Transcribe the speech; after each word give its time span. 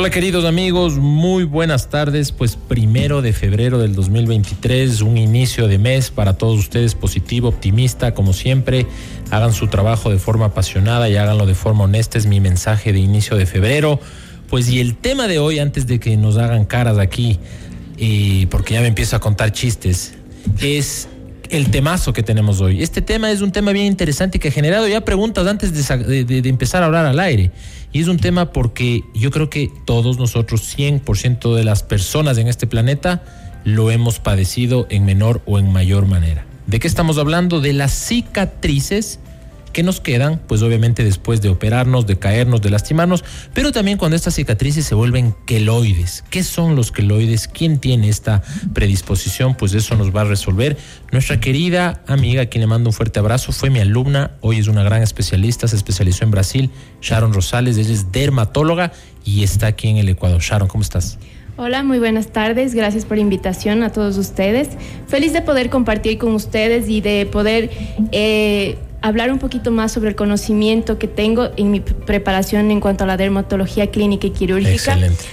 Hola 0.00 0.08
queridos 0.08 0.46
amigos, 0.46 0.96
muy 0.96 1.44
buenas 1.44 1.90
tardes. 1.90 2.32
Pues 2.32 2.56
primero 2.56 3.20
de 3.20 3.34
febrero 3.34 3.78
del 3.78 3.94
2023, 3.94 5.02
un 5.02 5.18
inicio 5.18 5.68
de 5.68 5.76
mes 5.76 6.10
para 6.10 6.38
todos 6.38 6.58
ustedes 6.58 6.94
positivo, 6.94 7.48
optimista, 7.48 8.14
como 8.14 8.32
siempre. 8.32 8.86
Hagan 9.30 9.52
su 9.52 9.68
trabajo 9.68 10.08
de 10.08 10.16
forma 10.16 10.46
apasionada 10.46 11.10
y 11.10 11.16
háganlo 11.16 11.44
de 11.44 11.54
forma 11.54 11.84
honesta. 11.84 12.16
Es 12.16 12.24
mi 12.24 12.40
mensaje 12.40 12.94
de 12.94 12.98
inicio 12.98 13.36
de 13.36 13.44
febrero. 13.44 14.00
Pues 14.48 14.70
y 14.70 14.80
el 14.80 14.96
tema 14.96 15.28
de 15.28 15.38
hoy, 15.38 15.58
antes 15.58 15.86
de 15.86 16.00
que 16.00 16.16
nos 16.16 16.38
hagan 16.38 16.64
caras 16.64 16.96
aquí, 16.96 17.38
y 17.98 18.46
porque 18.46 18.72
ya 18.72 18.80
me 18.80 18.86
empiezo 18.86 19.16
a 19.16 19.20
contar 19.20 19.52
chistes, 19.52 20.14
es 20.62 21.10
el 21.50 21.70
temazo 21.70 22.12
que 22.12 22.22
tenemos 22.22 22.60
hoy. 22.60 22.82
Este 22.82 23.02
tema 23.02 23.30
es 23.30 23.40
un 23.40 23.52
tema 23.52 23.72
bien 23.72 23.86
interesante 23.86 24.38
que 24.38 24.48
ha 24.48 24.52
generado 24.52 24.88
ya 24.88 25.02
preguntas 25.02 25.46
antes 25.46 25.72
de, 25.72 26.24
de, 26.24 26.48
empezar 26.48 26.82
a 26.82 26.86
hablar 26.86 27.06
al 27.06 27.20
aire. 27.20 27.50
Y 27.92 28.00
es 28.00 28.08
un 28.08 28.18
tema 28.18 28.52
porque 28.52 29.02
yo 29.14 29.30
creo 29.30 29.50
que 29.50 29.70
todos 29.84 30.18
nosotros, 30.18 30.76
100% 30.76 31.54
de 31.54 31.64
las 31.64 31.82
personas 31.82 32.38
en 32.38 32.48
este 32.48 32.66
planeta, 32.66 33.22
lo 33.64 33.90
hemos 33.90 34.20
padecido 34.20 34.86
en 34.90 35.04
menor 35.04 35.42
o 35.46 35.58
en 35.58 35.72
mayor 35.72 36.06
manera. 36.06 36.46
¿De 36.66 36.78
qué 36.78 36.86
estamos 36.86 37.18
hablando? 37.18 37.60
De 37.60 37.72
las 37.72 37.92
cicatrices 37.92 39.18
que 39.72 39.82
nos 39.82 40.00
quedan, 40.00 40.40
pues 40.46 40.62
obviamente 40.62 41.04
después 41.04 41.40
de 41.40 41.48
operarnos, 41.48 42.06
de 42.06 42.18
caernos, 42.18 42.62
de 42.62 42.70
lastimarnos, 42.70 43.24
pero 43.54 43.72
también 43.72 43.98
cuando 43.98 44.16
estas 44.16 44.34
cicatrices 44.34 44.84
se 44.84 44.94
vuelven 44.94 45.34
queloides. 45.46 46.24
¿Qué 46.30 46.42
son 46.42 46.76
los 46.76 46.92
queloides? 46.92 47.48
¿Quién 47.48 47.78
tiene 47.78 48.08
esta 48.08 48.42
predisposición? 48.72 49.54
Pues 49.54 49.74
eso 49.74 49.96
nos 49.96 50.14
va 50.14 50.22
a 50.22 50.24
resolver 50.24 50.76
nuestra 51.12 51.40
querida 51.40 52.02
amiga, 52.06 52.42
a 52.42 52.46
quien 52.46 52.60
le 52.60 52.66
mando 52.66 52.90
un 52.90 52.94
fuerte 52.94 53.18
abrazo, 53.18 53.52
fue 53.52 53.70
mi 53.70 53.80
alumna, 53.80 54.32
hoy 54.40 54.58
es 54.58 54.68
una 54.68 54.82
gran 54.82 55.02
especialista, 55.02 55.68
se 55.68 55.76
especializó 55.76 56.24
en 56.24 56.30
Brasil, 56.30 56.70
Sharon 57.00 57.32
Rosales, 57.32 57.76
ella 57.76 57.92
es 57.92 58.12
dermatóloga 58.12 58.92
y 59.24 59.42
está 59.42 59.68
aquí 59.68 59.88
en 59.88 59.96
el 59.96 60.08
Ecuador. 60.08 60.40
Sharon, 60.40 60.68
¿cómo 60.68 60.82
estás? 60.82 61.18
Hola, 61.62 61.82
muy 61.82 61.98
buenas 61.98 62.28
tardes. 62.28 62.74
Gracias 62.74 63.04
por 63.04 63.18
la 63.18 63.22
invitación 63.22 63.82
a 63.82 63.92
todos 63.92 64.16
ustedes. 64.16 64.70
Feliz 65.08 65.34
de 65.34 65.42
poder 65.42 65.68
compartir 65.68 66.16
con 66.16 66.34
ustedes 66.34 66.88
y 66.88 67.02
de 67.02 67.26
poder 67.26 67.70
eh, 68.12 68.78
hablar 69.02 69.32
un 69.32 69.38
poquito 69.38 69.70
más 69.70 69.92
sobre 69.92 70.10
el 70.10 70.16
conocimiento 70.16 70.98
que 70.98 71.08
tengo 71.08 71.50
en 71.56 71.70
mi 71.70 71.80
preparación 71.80 72.70
en 72.70 72.80
cuanto 72.80 73.04
a 73.04 73.06
la 73.06 73.16
dermatología 73.16 73.90
clínica 73.90 74.26
y 74.26 74.30
quirúrgica. 74.30 74.72
Excelente. 74.72 75.24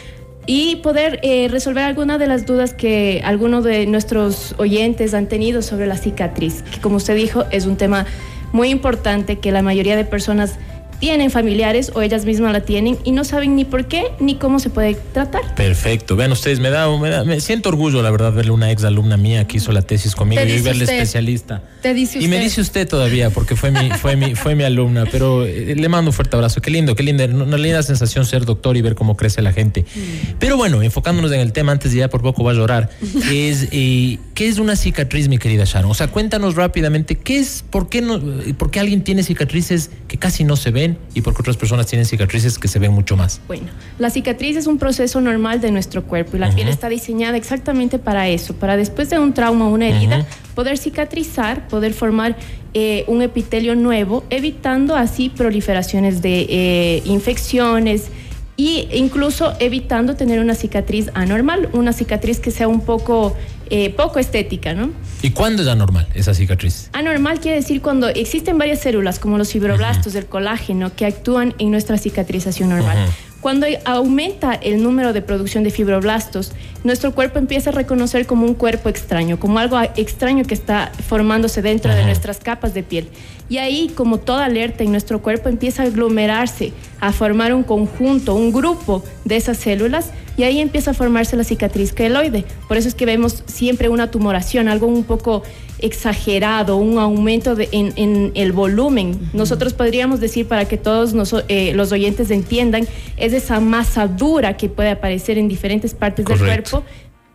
Y 0.46 0.78
poder 0.78 1.20
eh, 1.24 1.50
resolver 1.50 1.84
algunas 1.84 2.20
de 2.20 2.28
las 2.28 2.46
dudas 2.46 2.74
que 2.74 3.22
algunos 3.26 3.66
de 3.66 3.86
nuestros 3.86 4.56
oyentes 4.58 5.14
han 5.14 5.28
tenido 5.28 5.62
sobre 5.62 5.88
la 5.88 5.98
cicatriz, 5.98 6.62
que 6.64 6.80
como 6.80 6.96
usted 6.96 7.16
dijo 7.16 7.44
es 7.52 7.66
un 7.66 7.76
tema 7.76 8.06
muy 8.54 8.70
importante 8.70 9.40
que 9.40 9.52
la 9.52 9.62
mayoría 9.62 9.98
de 9.98 10.06
personas 10.06 10.58
tienen 11.00 11.32
familiares 11.32 11.92
o 11.94 12.02
ellas 12.02 12.26
mismas 12.26 12.54
la 12.54 12.62
tienen 12.62 12.98
y 13.04 13.12
no 13.12 13.24
saben 13.24 13.56
ni 13.56 13.66
por 13.66 13.88
qué 13.88 14.06
ni 14.20 14.36
cómo 14.36 14.60
se 14.60 14.70
puede 14.70 14.96
tratar. 15.14 15.56
Perfecto. 15.56 16.16
Vean 16.16 16.32
ustedes, 16.32 16.60
me 16.60 16.70
da, 16.70 16.96
me, 16.98 17.10
da, 17.10 17.24
me 17.24 17.40
siento 17.40 17.70
orgullo, 17.70 18.02
la 18.02 18.12
verdad, 18.12 18.34
verle 18.34 18.52
una 18.52 18.72
ex 18.72 18.84
alumna 18.84 19.18
mía 19.18 19.46
que 19.46 19.58
hizo 19.58 19.72
la 19.72 19.82
tesis 19.82 20.16
conmigo 20.16 20.42
y 20.44 20.62
verle 20.62 20.86
especialista. 20.86 21.62
Te 21.82 21.94
dice 21.94 22.20
Y 22.20 22.28
me 22.28 22.40
dice 22.40 22.62
usted 22.62 22.88
todavía, 22.88 23.30
porque 23.30 23.56
fue 23.56 23.72
mi, 23.72 23.90
fue 23.92 24.16
mi, 24.16 24.36
fue 24.36 24.56
mi 24.56 24.64
alumna, 24.64 25.06
pero 25.12 25.46
eh, 25.46 25.76
le 25.76 25.90
mando 25.90 26.10
un 26.10 26.14
fuerte 26.14 26.36
abrazo. 26.36 26.62
Qué 26.62 26.72
lindo, 26.72 26.96
qué 26.96 27.04
linda, 27.04 27.26
una 27.26 27.58
linda 27.58 27.84
sensación 27.84 28.26
ser 28.26 28.46
doctor 28.46 28.78
y 28.78 28.82
ver 28.82 28.96
cómo 28.96 29.16
crece 29.16 29.42
la 29.42 29.54
gente. 29.54 29.82
Mm. 29.82 30.36
Pero 30.40 30.58
bueno, 30.58 30.82
enfocándonos 30.82 31.32
en 31.32 31.40
el 31.40 31.54
tema, 31.54 31.72
antes 31.72 31.92
de 31.92 32.00
ya 32.00 32.10
por 32.10 32.22
poco 32.22 32.44
va 32.44 32.52
a 32.52 32.56
llorar, 32.56 32.90
es 33.32 33.68
eh, 33.72 34.18
¿qué 34.34 34.48
es 34.48 34.58
una 34.58 34.76
cicatriz, 34.76 35.28
mi 35.28 35.38
querida 35.38 35.66
Sharon? 35.66 35.92
O 35.92 35.94
sea, 35.94 36.08
cuéntanos 36.08 36.56
rápidamente, 36.56 37.16
¿qué 37.16 37.40
es, 37.40 37.64
por 37.70 37.90
qué, 37.90 38.02
no, 38.02 38.20
por 38.58 38.72
qué 38.72 38.80
alguien 38.80 39.04
tiene 39.04 39.24
cicatrices 39.24 39.92
que 40.08 40.18
casi 40.18 40.44
no 40.44 40.56
se 40.56 40.72
ven? 40.72 40.87
Y 41.14 41.22
porque 41.22 41.42
otras 41.42 41.58
personas 41.58 41.88
tienen 41.88 42.06
cicatrices 42.06 42.60
que 42.60 42.68
se 42.68 42.80
ven 42.80 42.92
mucho 42.92 43.18
más? 43.18 43.42
Bueno, 43.48 43.68
la 44.00 44.10
cicatriz 44.10 44.56
es 44.56 44.68
un 44.68 44.78
proceso 44.78 45.20
normal 45.20 45.60
de 45.60 45.72
nuestro 45.72 46.04
cuerpo 46.04 46.38
y 46.38 46.40
la 46.40 46.54
piel 46.54 46.68
está 46.68 46.90
diseñada 46.90 47.38
exactamente 47.38 48.00
para 48.00 48.28
eso, 48.30 48.54
para 48.54 48.78
después 48.78 49.10
de 49.10 49.20
un 49.20 49.34
trauma 49.34 49.68
o 49.68 49.74
una 49.74 49.88
herida, 49.88 50.26
poder 50.56 50.78
cicatrizar, 50.78 51.68
poder 51.68 51.94
formar 51.94 52.36
eh, 52.74 53.04
un 53.08 53.22
epitelio 53.22 53.76
nuevo, 53.76 54.24
evitando 54.30 54.96
así 54.96 55.30
proliferaciones 55.30 56.22
de 56.22 56.46
eh, 56.50 57.02
infecciones, 57.06 58.12
y 58.58 58.88
incluso 58.92 59.54
evitando 59.60 60.16
tener 60.16 60.40
una 60.40 60.56
cicatriz 60.56 61.12
anormal, 61.14 61.70
una 61.74 61.94
cicatriz 61.94 62.40
que 62.40 62.50
sea 62.50 62.68
un 62.68 62.82
poco 62.82 63.36
eh, 63.70 63.90
poco 63.92 64.20
estética, 64.20 64.74
¿no? 64.74 64.92
¿Y 65.22 65.32
cuándo 65.32 65.62
es 65.64 65.68
anormal 65.68 66.08
esa 66.14 66.34
cicatriz? 66.34 66.90
Anormal 66.94 67.40
quiere 67.40 67.58
decir 67.58 67.82
cuando 67.82 68.08
existen 68.08 68.58
varias 68.58 68.82
células, 68.82 69.20
como 69.20 69.38
los 69.38 69.52
fibroblastos, 69.52 70.16
el 70.16 70.26
colágeno, 70.26 70.96
que 70.96 71.06
actúan 71.06 71.54
en 71.58 71.72
nuestra 71.72 71.98
cicatrización 71.98 72.70
normal. 72.70 73.08
Cuando 73.42 73.68
aumenta 73.86 74.54
el 74.56 74.82
número 74.82 75.14
de 75.14 75.22
producción 75.22 75.64
de 75.64 75.70
fibroblastos, 75.70 76.54
nuestro 76.84 77.14
cuerpo 77.14 77.38
empieza 77.38 77.70
a 77.70 77.74
reconocer 77.74 78.26
como 78.26 78.46
un 78.46 78.56
cuerpo 78.56 78.90
extraño, 78.90 79.40
como 79.40 79.60
algo 79.60 79.80
extraño 79.96 80.44
que 80.44 80.56
está 80.56 80.92
formándose 81.08 81.62
dentro 81.62 81.94
de 81.94 82.04
nuestras 82.04 82.40
capas 82.40 82.74
de 82.74 82.84
piel. 82.84 83.08
Y 83.48 83.60
ahí, 83.60 83.92
como 83.96 84.18
toda 84.18 84.46
alerta 84.46 84.84
en 84.84 84.92
nuestro 84.92 85.22
cuerpo, 85.22 85.50
empieza 85.50 85.84
a 85.84 85.86
aglomerarse, 85.86 86.74
a 87.00 87.14
formar 87.14 87.54
un 87.54 87.64
conjunto, 87.64 88.34
un 88.34 88.52
grupo 88.52 89.04
de 89.24 89.38
esas 89.38 89.58
células, 89.58 90.12
y 90.38 90.44
ahí 90.44 90.60
empieza 90.60 90.92
a 90.92 90.94
formarse 90.94 91.36
la 91.36 91.44
cicatriz 91.44 91.92
queloide. 91.92 92.46
Por 92.68 92.78
eso 92.78 92.88
es 92.88 92.96
que 92.96 93.06
vemos 93.06 93.44
siempre 93.48 93.90
una 93.90 94.12
tumoración, 94.12 94.68
algo 94.68 94.86
un 94.86 95.04
poco 95.04 95.44
exagerado, 95.80 96.78
un 96.78 97.00
aumento 97.00 97.56
en, 97.60 98.32
el 98.36 98.52
volumen. 98.52 99.20
Nosotros 99.34 99.74
podríamos 99.74 100.20
decir, 100.20 100.48
para 100.48 100.66
que 100.66 100.78
todos 100.78 101.14
eh, 101.48 101.74
los 101.74 101.92
oyentes 101.92 102.32
entiendan, 102.32 102.88
es 103.18 103.34
esa 103.34 103.60
masa 103.60 104.08
dura 104.08 104.58
que 104.58 104.70
puede 104.70 104.92
aparecer 104.92 105.38
en 105.38 105.48
diferentes 105.48 105.94
partes 105.94 106.26
del 106.26 106.38
cuerpo, 106.38 106.84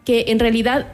que 0.04 0.26
en 0.28 0.38
realidad 0.38 0.86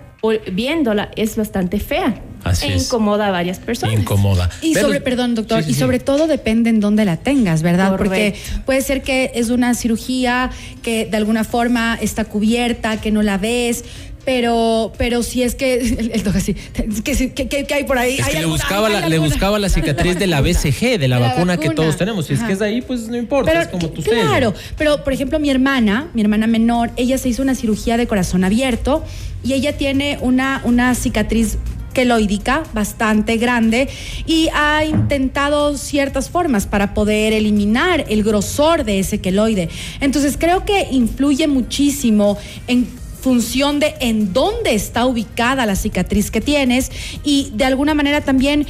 viéndola 0.50 1.10
es 1.14 1.36
bastante 1.36 1.78
fea. 1.78 2.22
Así 2.44 2.66
e 2.66 2.76
incomoda 2.76 3.28
a 3.28 3.30
varias 3.30 3.58
personas. 3.58 3.98
Incomoda. 3.98 4.50
Y 4.62 4.74
sobre, 4.74 5.00
perdón, 5.00 5.34
doctor, 5.34 5.64
y 5.66 5.74
sobre 5.74 5.98
todo 5.98 6.26
depende 6.26 6.70
en 6.70 6.80
dónde 6.80 7.04
la 7.04 7.16
tengas, 7.16 7.62
¿verdad? 7.62 7.96
Porque 7.96 8.34
puede 8.64 8.80
ser 8.82 9.02
que 9.02 9.32
es 9.34 9.50
una 9.50 9.74
cirugía 9.74 10.50
que 10.82 11.06
de 11.06 11.16
alguna 11.16 11.44
forma 11.44 11.98
está 12.00 12.24
cubierta, 12.24 13.00
que 13.00 13.10
no 13.10 13.22
la 13.22 13.38
ves, 13.38 13.84
pero, 14.28 14.92
pero 14.98 15.22
si 15.22 15.42
es 15.42 15.54
que 15.54 15.74
el, 16.12 16.22
así, 16.34 16.54
que, 17.02 17.74
hay 17.74 17.84
por 17.84 17.96
ahí. 17.96 18.18
le, 18.34 18.44
buscaba 18.44 18.90
la, 18.90 19.08
le 19.08 19.18
buscaba 19.18 19.58
la 19.58 19.70
cicatriz 19.70 20.18
de 20.18 20.26
la 20.26 20.42
BCG, 20.42 20.98
de 21.00 21.08
la, 21.08 21.18
vacuna, 21.18 21.56
que 21.56 21.70
todos 21.70 21.96
tenemos. 21.96 22.26
Si 22.26 22.34
es 22.34 22.40
que 22.42 22.52
es 22.52 22.58
de 22.58 22.66
ahí, 22.66 22.82
pues 22.82 23.08
no 23.08 23.16
importa, 23.16 23.62
es 23.62 23.68
como 23.68 23.88
tú 23.88 24.02
Claro, 24.02 24.52
pero 24.76 25.02
por 25.02 25.14
ejemplo, 25.14 25.38
mi 25.40 25.48
hermana, 25.48 26.08
mi 26.12 26.20
hermana 26.20 26.46
menor, 26.46 26.90
ella 26.96 27.16
se 27.16 27.30
hizo 27.30 27.40
una 27.40 27.54
cirugía 27.54 27.96
de 27.96 28.06
corazón 28.06 28.44
abierto 28.44 29.02
y 29.42 29.54
ella 29.54 29.78
tiene 29.78 30.18
una, 30.20 30.60
una 30.64 30.94
cicatriz 30.94 31.56
queloidica 31.98 32.62
bastante 32.74 33.38
grande 33.38 33.88
y 34.24 34.48
ha 34.54 34.84
intentado 34.84 35.76
ciertas 35.76 36.30
formas 36.30 36.64
para 36.64 36.94
poder 36.94 37.32
eliminar 37.32 38.04
el 38.08 38.22
grosor 38.22 38.84
de 38.84 39.00
ese 39.00 39.20
queloide. 39.20 39.68
Entonces 40.00 40.36
creo 40.38 40.64
que 40.64 40.86
influye 40.92 41.48
muchísimo 41.48 42.38
en 42.68 42.86
función 43.20 43.80
de 43.80 43.96
en 43.98 44.32
dónde 44.32 44.76
está 44.76 45.06
ubicada 45.06 45.66
la 45.66 45.74
cicatriz 45.74 46.30
que 46.30 46.40
tienes 46.40 46.92
y 47.24 47.50
de 47.54 47.64
alguna 47.64 47.94
manera 47.94 48.20
también 48.20 48.64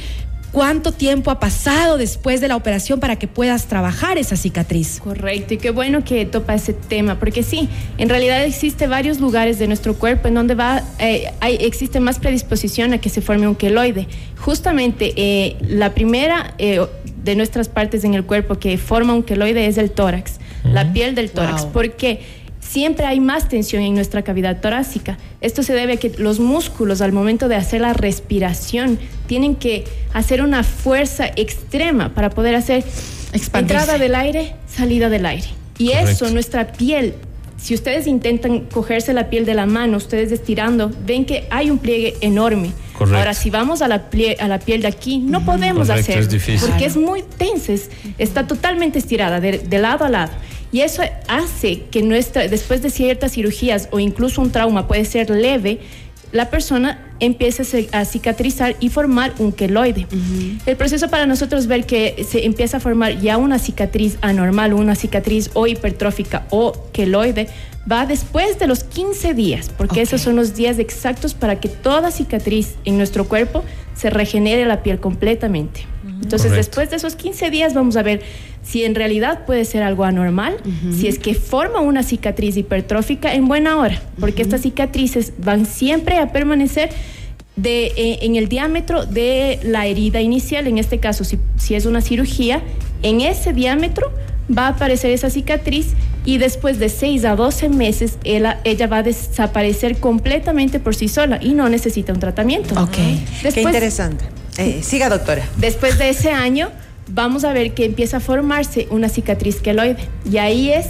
cuánto 0.51 0.91
tiempo 0.91 1.31
ha 1.31 1.39
pasado 1.39 1.97
después 1.97 2.41
de 2.41 2.47
la 2.47 2.55
operación 2.55 2.99
para 2.99 3.17
que 3.17 3.27
puedas 3.27 3.65
trabajar 3.67 4.17
esa 4.17 4.35
cicatriz. 4.35 4.99
Correcto, 4.99 5.53
y 5.53 5.57
qué 5.57 5.71
bueno 5.71 6.03
que 6.03 6.25
topa 6.25 6.55
ese 6.55 6.73
tema, 6.73 7.19
porque 7.19 7.43
sí, 7.43 7.69
en 7.97 8.09
realidad 8.09 8.43
existe 8.43 8.87
varios 8.87 9.19
lugares 9.19 9.59
de 9.59 9.67
nuestro 9.67 9.95
cuerpo 9.95 10.27
en 10.27 10.35
donde 10.35 10.55
va, 10.55 10.83
eh, 10.99 11.31
hay, 11.39 11.55
existe 11.61 11.99
más 11.99 12.19
predisposición 12.19 12.93
a 12.93 12.97
que 12.99 13.09
se 13.09 13.21
forme 13.21 13.47
un 13.47 13.55
queloide. 13.55 14.07
Justamente 14.37 15.13
eh, 15.15 15.57
la 15.61 15.93
primera 15.93 16.53
eh, 16.57 16.85
de 17.23 17.35
nuestras 17.35 17.69
partes 17.69 18.03
en 18.03 18.13
el 18.13 18.23
cuerpo 18.23 18.55
que 18.55 18.77
forma 18.77 19.13
un 19.13 19.23
queloide 19.23 19.67
es 19.67 19.77
el 19.77 19.91
tórax, 19.91 20.39
la 20.63 20.93
piel 20.93 21.15
del 21.15 21.31
tórax. 21.31 21.65
¿Por 21.65 21.91
qué? 21.91 22.21
Siempre 22.69 23.05
hay 23.05 23.19
más 23.19 23.49
tensión 23.49 23.81
en 23.81 23.95
nuestra 23.95 24.21
cavidad 24.21 24.61
torácica. 24.61 25.17
Esto 25.41 25.63
se 25.63 25.73
debe 25.73 25.93
a 25.93 25.97
que 25.97 26.11
los 26.17 26.39
músculos 26.39 27.01
al 27.01 27.11
momento 27.11 27.47
de 27.47 27.55
hacer 27.55 27.81
la 27.81 27.93
respiración 27.93 28.99
tienen 29.27 29.55
que 29.55 29.85
hacer 30.13 30.41
una 30.41 30.63
fuerza 30.63 31.27
extrema 31.35 32.13
para 32.13 32.29
poder 32.29 32.55
hacer 32.55 32.83
entrada 33.53 33.97
del 33.97 34.13
aire, 34.15 34.53
salida 34.67 35.09
del 35.09 35.25
aire. 35.25 35.47
Y 35.79 35.91
eso, 35.91 36.29
nuestra 36.29 36.71
piel, 36.73 37.15
si 37.57 37.73
ustedes 37.73 38.05
intentan 38.05 38.61
cogerse 38.65 39.13
la 39.13 39.29
piel 39.29 39.45
de 39.45 39.55
la 39.55 39.65
mano, 39.65 39.97
ustedes 39.97 40.31
estirando, 40.31 40.91
ven 41.05 41.25
que 41.25 41.47
hay 41.49 41.71
un 41.71 41.79
pliegue 41.79 42.17
enorme. 42.21 42.71
Ahora, 42.99 43.33
si 43.33 43.49
vamos 43.49 43.81
a 43.81 43.87
la, 43.87 44.05
a 44.39 44.47
la 44.47 44.59
piel 44.59 44.81
de 44.81 44.87
aquí, 44.87 45.19
no 45.19 45.43
podemos 45.45 45.89
hacerlo. 45.89 46.29
porque 46.61 46.85
es 46.85 46.97
muy 46.97 47.23
tensa, 47.23 47.73
está 48.17 48.45
totalmente 48.45 48.99
estirada 48.99 49.39
de 49.39 49.79
lado 49.79 50.05
a 50.05 50.09
lado. 50.09 50.33
Y 50.71 50.81
eso 50.81 51.01
hace 51.27 51.81
que 51.91 52.03
nuestra, 52.03 52.47
después 52.47 52.81
de 52.81 52.89
ciertas 52.89 53.33
cirugías 53.33 53.89
o 53.91 53.99
incluso 53.99 54.41
un 54.41 54.51
trauma 54.51 54.87
puede 54.87 55.05
ser 55.05 55.29
leve, 55.29 55.79
la 56.31 56.49
persona 56.49 56.99
empieza 57.19 57.63
a 57.91 58.05
cicatrizar 58.05 58.75
y 58.79 58.89
formar 58.89 59.33
un 59.39 59.51
queloide. 59.51 60.05
El 60.65 60.77
proceso 60.77 61.09
para 61.09 61.25
nosotros 61.25 61.67
ver 61.67 61.85
que 61.85 62.23
se 62.27 62.45
empieza 62.45 62.77
a 62.77 62.79
formar 62.79 63.19
ya 63.19 63.37
una 63.37 63.57
cicatriz 63.57 64.17
anormal, 64.21 64.73
una 64.73 64.95
cicatriz 64.95 65.49
o 65.53 65.65
hipertrófica 65.65 66.45
o 66.51 66.73
queloide, 66.93 67.47
va 67.91 68.05
después 68.05 68.59
de 68.59 68.67
los 68.67 68.83
15 68.83 69.33
días, 69.33 69.69
porque 69.75 70.01
esos 70.01 70.21
son 70.21 70.35
los 70.35 70.55
días 70.55 70.77
exactos 70.77 71.33
para 71.33 71.59
que 71.59 71.67
toda 71.67 72.11
cicatriz 72.11 72.75
en 72.85 72.97
nuestro 72.97 73.27
cuerpo 73.27 73.63
se 73.95 74.09
regenere 74.09 74.65
la 74.65 74.83
piel 74.83 74.99
completamente. 74.99 75.85
Entonces, 76.21 76.51
después 76.51 76.89
de 76.89 76.97
esos 76.97 77.15
15 77.15 77.49
días 77.49 77.73
vamos 77.73 77.95
a 77.95 78.03
ver 78.03 78.21
si 78.61 78.83
en 78.83 78.95
realidad 78.95 79.45
puede 79.45 79.65
ser 79.65 79.83
algo 79.83 80.03
anormal, 80.03 80.57
si 80.91 81.07
es 81.07 81.17
que 81.17 81.33
forma 81.33 81.79
una 81.79 82.03
cicatriz 82.03 82.57
hipertrófica 82.57 83.33
en 83.33 83.47
buena 83.47 83.77
hora, 83.77 84.01
porque 84.19 84.41
estas 84.41 84.61
cicatrices 84.61 85.33
van 85.37 85.65
siempre 85.65 86.17
a 86.17 86.31
permanecer 86.31 86.89
de, 87.55 87.87
eh, 87.87 88.19
en 88.21 88.35
el 88.35 88.47
diámetro 88.47 89.05
de 89.05 89.59
la 89.63 89.85
herida 89.85 90.21
inicial, 90.21 90.67
en 90.67 90.77
este 90.77 90.99
caso 90.99 91.23
si, 91.23 91.39
si 91.57 91.75
es 91.75 91.85
una 91.85 92.01
cirugía, 92.01 92.61
en 93.01 93.21
ese 93.21 93.53
diámetro 93.53 94.11
va 94.55 94.67
a 94.67 94.69
aparecer 94.69 95.11
esa 95.11 95.29
cicatriz 95.29 95.93
y 96.25 96.37
después 96.37 96.79
de 96.79 96.89
6 96.89 97.25
a 97.25 97.35
12 97.35 97.69
meses 97.69 98.17
ella, 98.23 98.59
ella, 98.63 98.87
va 98.87 98.97
a 98.97 99.03
desaparecer 99.03 99.99
completamente 99.99 100.79
por 100.79 100.95
sí 100.95 101.07
sola 101.07 101.39
y 101.41 101.53
no 101.53 101.69
necesita 101.69 102.13
un 102.13 102.19
tratamiento. 102.19 102.81
Ok, 102.81 102.97
qué 103.53 103.61
interesante. 103.61 104.25
Eh, 104.59 104.83
siga, 104.83 105.09
doctora. 105.09 105.47
Después 105.57 105.97
de 105.97 106.09
ese 106.09 106.31
año, 106.31 106.69
vamos 107.07 107.43
a 107.43 107.53
ver 107.53 107.73
que 107.73 107.85
empieza 107.85 108.17
a 108.17 108.19
formarse 108.19 108.87
una 108.91 109.09
cicatriz 109.09 109.61
queloide. 109.61 109.97
Y 110.29 110.37
ahí 110.37 110.71
es 110.71 110.87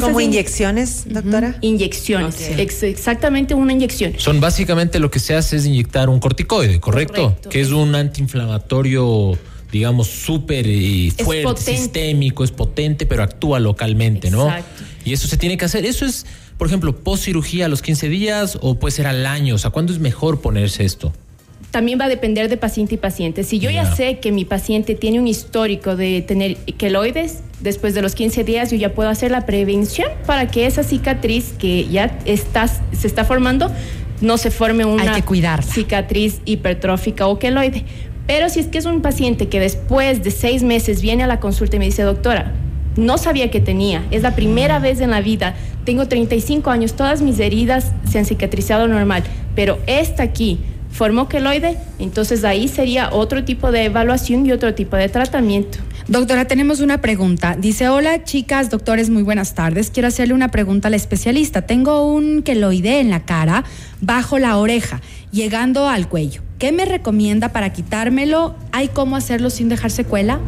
¿Cómo 0.00 0.20
inyecciones, 0.20 1.04
doctora? 1.08 1.54
Inyecciones, 1.60 2.40
exactamente 2.82 3.54
una 3.54 3.72
inyección. 3.72 4.14
Son 4.16 4.40
básicamente 4.40 4.98
lo 4.98 5.12
que 5.12 5.20
se 5.20 5.36
hace 5.36 5.58
es 5.58 5.66
inyectar 5.66 6.08
un 6.08 6.18
corticoide, 6.18 6.80
¿correcto? 6.80 7.36
Que 7.48 7.60
es 7.60 7.70
un 7.70 7.94
antiinflamatorio 7.94 9.38
digamos, 9.72 10.08
súper 10.08 10.66
eh, 10.66 11.12
fuerte, 11.22 11.76
sistémico, 11.76 12.44
es 12.44 12.50
potente, 12.50 13.06
pero 13.06 13.22
actúa 13.22 13.60
localmente, 13.60 14.28
Exacto. 14.28 14.82
¿no? 14.82 14.86
Y 15.04 15.12
eso 15.12 15.28
se 15.28 15.36
tiene 15.36 15.56
que 15.56 15.64
hacer. 15.64 15.84
Eso 15.84 16.04
es, 16.06 16.26
por 16.58 16.66
ejemplo, 16.66 16.96
post 16.96 17.24
cirugía 17.24 17.66
a 17.66 17.68
los 17.68 17.82
15 17.82 18.08
días 18.08 18.58
o 18.60 18.74
puede 18.76 18.92
ser 18.92 19.06
al 19.06 19.26
año. 19.26 19.54
O 19.54 19.58
sea, 19.58 19.70
¿cuándo 19.70 19.92
es 19.92 19.98
mejor 19.98 20.40
ponerse 20.40 20.84
esto? 20.84 21.12
También 21.70 22.00
va 22.00 22.06
a 22.06 22.08
depender 22.08 22.48
de 22.48 22.56
paciente 22.56 22.96
y 22.96 22.98
paciente. 22.98 23.44
Si 23.44 23.60
yo 23.60 23.70
ya 23.70 23.94
sé 23.94 24.18
que 24.18 24.32
mi 24.32 24.44
paciente 24.44 24.96
tiene 24.96 25.20
un 25.20 25.28
histórico 25.28 25.94
de 25.94 26.20
tener 26.20 26.56
queloides, 26.56 27.42
después 27.60 27.94
de 27.94 28.02
los 28.02 28.16
15 28.16 28.42
días 28.42 28.72
yo 28.72 28.76
ya 28.76 28.92
puedo 28.92 29.08
hacer 29.08 29.30
la 29.30 29.46
prevención 29.46 30.08
para 30.26 30.48
que 30.48 30.66
esa 30.66 30.82
cicatriz 30.82 31.52
que 31.58 31.86
ya 31.86 32.18
está, 32.24 32.66
se 32.66 33.06
está 33.06 33.24
formando 33.24 33.70
no 34.20 34.36
se 34.36 34.50
forme 34.50 34.84
una 34.84 35.22
cicatriz 35.62 36.40
hipertrófica 36.44 37.26
o 37.26 37.38
queloide. 37.38 37.84
Pero 38.26 38.48
si 38.48 38.60
es 38.60 38.66
que 38.66 38.78
es 38.78 38.86
un 38.86 39.02
paciente 39.02 39.48
que 39.48 39.60
después 39.60 40.22
de 40.22 40.30
seis 40.30 40.62
meses 40.62 41.02
viene 41.02 41.24
a 41.24 41.26
la 41.26 41.40
consulta 41.40 41.76
y 41.76 41.78
me 41.78 41.86
dice, 41.86 42.02
doctora, 42.02 42.52
no 42.96 43.18
sabía 43.18 43.50
que 43.50 43.60
tenía. 43.60 44.04
Es 44.10 44.22
la 44.22 44.34
primera 44.34 44.78
vez 44.78 45.00
en 45.00 45.10
la 45.10 45.20
vida. 45.20 45.54
Tengo 45.84 46.06
35 46.06 46.70
años, 46.70 46.94
todas 46.94 47.22
mis 47.22 47.38
heridas 47.40 47.92
se 48.08 48.18
han 48.18 48.26
cicatrizado 48.26 48.86
normal, 48.86 49.22
pero 49.54 49.78
esta 49.86 50.22
aquí 50.22 50.60
formó 50.90 51.28
queloide, 51.28 51.78
entonces 51.98 52.44
ahí 52.44 52.68
sería 52.68 53.10
otro 53.12 53.44
tipo 53.44 53.70
de 53.70 53.84
evaluación 53.84 54.44
y 54.44 54.52
otro 54.52 54.74
tipo 54.74 54.96
de 54.96 55.08
tratamiento. 55.08 55.78
Doctora, 56.08 56.46
tenemos 56.46 56.80
una 56.80 57.00
pregunta. 57.00 57.56
Dice, 57.56 57.88
hola 57.88 58.24
chicas, 58.24 58.68
doctores, 58.68 59.10
muy 59.10 59.22
buenas 59.22 59.54
tardes. 59.54 59.90
Quiero 59.90 60.08
hacerle 60.08 60.34
una 60.34 60.48
pregunta 60.50 60.88
al 60.88 60.94
especialista. 60.94 61.62
Tengo 61.62 62.12
un 62.12 62.42
queloide 62.42 62.98
en 62.98 63.10
la 63.10 63.24
cara, 63.24 63.64
bajo 64.00 64.38
la 64.38 64.56
oreja, 64.56 65.00
llegando 65.30 65.88
al 65.88 66.08
cuello. 66.08 66.42
¿Qué 66.60 66.70
me 66.70 66.84
recomienda 66.84 67.48
para 67.48 67.72
quitármelo? 67.72 68.54
¿Hay 68.70 68.86
cómo 68.86 69.16
hacerlo 69.16 69.50
sin 69.50 69.68
dejar 69.68 69.90
secuela? 69.90 70.38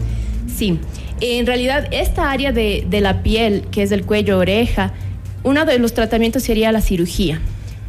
Sí 0.47 0.79
en 1.23 1.47
realidad 1.47 1.87
esta 1.93 2.31
área 2.31 2.51
de, 2.53 2.87
la 3.01 3.23
piel, 3.23 3.65
que 3.71 3.83
es 3.83 3.93
el 3.93 4.05
cuello, 4.05 4.39
oreja, 4.39 4.93
uno 5.45 5.65
de 5.65 5.79
los 5.79 5.95
tratamientos 5.95 6.43
sería 6.43 6.73
la 6.73 6.81
cirugía, 6.81 7.41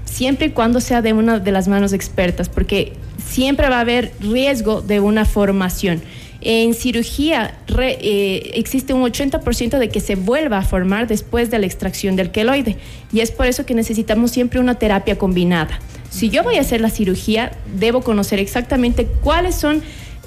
siempre 0.06 0.48
y 0.48 0.50
cuando 0.52 0.80
sea 0.80 1.02
de 1.02 1.14
una 1.14 1.40
de 1.40 1.52
las 1.52 1.68
manos 1.68 1.94
expertas, 1.94 2.48
porque 2.48 2.94
siempre 3.18 3.70
va 3.70 3.78
a 3.78 3.82
haber 3.82 4.12
riesgo 4.20 4.82
de 4.82 5.00
una 5.00 5.26
formación. 5.26 6.02
En 6.42 6.74
cirugía 6.74 7.58
eh, 7.80 8.52
existe 8.54 8.94
un 8.94 9.02
80% 9.02 9.80
de 9.80 9.90
que 9.90 10.00
se 10.00 10.16
vuelva 10.16 10.60
a 10.60 10.62
formar 10.62 11.08
después 11.08 11.50
de 11.50 11.58
la 11.58 11.66
extracción 11.66 12.16
del 12.16 12.32
queloide 12.32 12.76
y 13.14 13.22
es 13.22 13.32
por 13.32 13.48
eso 13.48 13.66
que 13.66 13.74
necesitamos 13.74 14.32
siempre 14.32 14.60
una 14.60 14.76
terapia 14.76 15.18
combinada. 15.18 15.80
Si 16.14 16.30
yo 16.30 16.44
voy 16.44 16.58
a 16.58 16.62
hacer 16.62 16.80
la 16.80 16.92
cirugía, 16.92 17.52
debo 17.76 18.02
conocer 18.02 18.38
exactamente 18.38 19.08
cuáles 19.08 19.56
son 19.56 19.82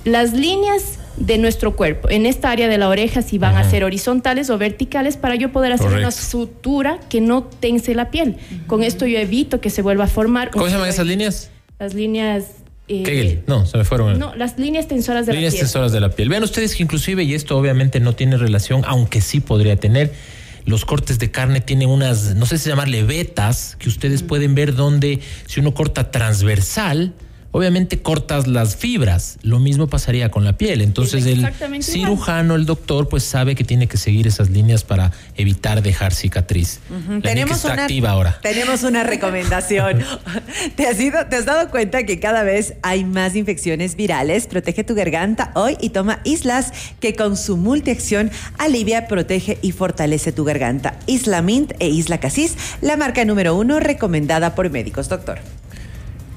las 0.04 0.32
líneas 0.32 0.98
de 1.16 1.38
nuestro 1.38 1.76
cuerpo. 1.76 2.10
En 2.10 2.26
esta 2.26 2.50
área 2.50 2.66
de 2.66 2.76
la 2.76 2.88
oreja, 2.88 3.22
si 3.22 3.38
van 3.38 3.56
a 3.56 3.68
ser 3.68 3.84
horizontales 3.84 4.50
o 4.50 4.58
verticales, 4.58 5.16
para 5.16 5.36
yo 5.36 5.52
poder 5.52 5.72
hacer 5.72 5.92
una 5.92 6.10
sutura 6.10 6.98
que 7.08 7.20
no 7.20 7.44
tense 7.44 7.94
la 7.94 8.10
piel. 8.10 8.36
Con 8.66 8.82
esto 8.82 9.06
yo 9.06 9.18
evito 9.18 9.60
que 9.60 9.70
se 9.70 9.80
vuelva 9.80 10.04
a 10.04 10.08
formar. 10.08 10.50
¿Cómo 10.50 10.66
se 10.66 10.72
llaman 10.72 10.88
esas 10.88 11.06
líneas? 11.06 11.50
Las 11.78 11.94
líneas 11.94 12.44
eh, 12.88 13.42
No, 13.46 13.64
se 13.64 13.78
me 13.78 13.84
fueron. 13.84 14.18
No, 14.18 14.34
las 14.34 14.58
líneas 14.58 14.88
tensoras 14.88 15.26
de 15.26 15.32
la 15.32 15.38
piel. 15.38 15.50
Líneas 15.50 15.60
tensoras 15.60 15.92
de 15.92 16.00
la 16.00 16.10
piel. 16.10 16.28
Vean 16.28 16.42
ustedes 16.42 16.74
que 16.74 16.82
inclusive, 16.82 17.22
y 17.22 17.34
esto 17.34 17.56
obviamente 17.56 18.00
no 18.00 18.14
tiene 18.14 18.36
relación, 18.36 18.82
aunque 18.86 19.20
sí 19.20 19.40
podría 19.40 19.76
tener, 19.76 20.12
los 20.66 20.84
cortes 20.84 21.18
de 21.18 21.30
carne 21.30 21.60
tienen 21.60 21.88
unas, 21.88 22.34
no 22.34 22.44
sé 22.44 22.58
si 22.58 22.68
llamarle 22.68 23.04
vetas, 23.04 23.76
que 23.78 23.88
ustedes 23.88 24.22
pueden 24.22 24.54
ver 24.54 24.74
donde 24.74 25.20
si 25.46 25.60
uno 25.60 25.72
corta 25.72 26.10
transversal, 26.10 27.14
obviamente 27.56 28.02
cortas 28.02 28.46
las 28.46 28.76
fibras. 28.76 29.38
Lo 29.40 29.60
mismo 29.60 29.86
pasaría 29.86 30.30
con 30.30 30.44
la 30.44 30.58
piel. 30.58 30.82
Entonces 30.82 31.24
el 31.24 31.48
cirujano, 31.82 32.54
el 32.54 32.66
doctor, 32.66 33.08
pues 33.08 33.22
sabe 33.22 33.54
que 33.54 33.64
tiene 33.64 33.86
que 33.86 33.96
seguir 33.96 34.26
esas 34.26 34.50
líneas 34.50 34.84
para 34.84 35.10
evitar 35.36 35.80
dejar 35.80 36.12
cicatriz. 36.12 36.80
tenemos 37.22 37.64
una, 37.64 37.84
activa 37.84 38.10
ahora. 38.10 38.38
Tenemos 38.42 38.82
una 38.82 39.04
recomendación. 39.04 40.04
¿Te, 40.76 40.86
has 40.86 40.98
¿Te 40.98 41.36
has 41.36 41.46
dado 41.46 41.70
cuenta 41.70 42.04
que 42.04 42.20
cada 42.20 42.42
vez 42.42 42.74
hay 42.82 43.06
más 43.06 43.34
infecciones 43.34 43.96
virales? 43.96 44.46
Protege 44.48 44.84
tu 44.84 44.94
garganta 44.94 45.52
hoy 45.54 45.78
y 45.80 45.90
toma 45.90 46.20
Islas 46.24 46.74
que 47.00 47.14
con 47.14 47.38
su 47.38 47.56
multiacción 47.56 48.30
alivia, 48.58 49.08
protege 49.08 49.56
y 49.62 49.72
fortalece 49.72 50.30
tu 50.30 50.44
garganta. 50.44 50.98
Isla 51.06 51.40
Mint 51.40 51.72
e 51.78 51.88
Isla 51.88 52.20
Casis, 52.20 52.54
la 52.82 52.98
marca 52.98 53.24
número 53.24 53.56
uno 53.56 53.80
recomendada 53.80 54.54
por 54.54 54.68
médicos, 54.68 55.08
doctor. 55.08 55.38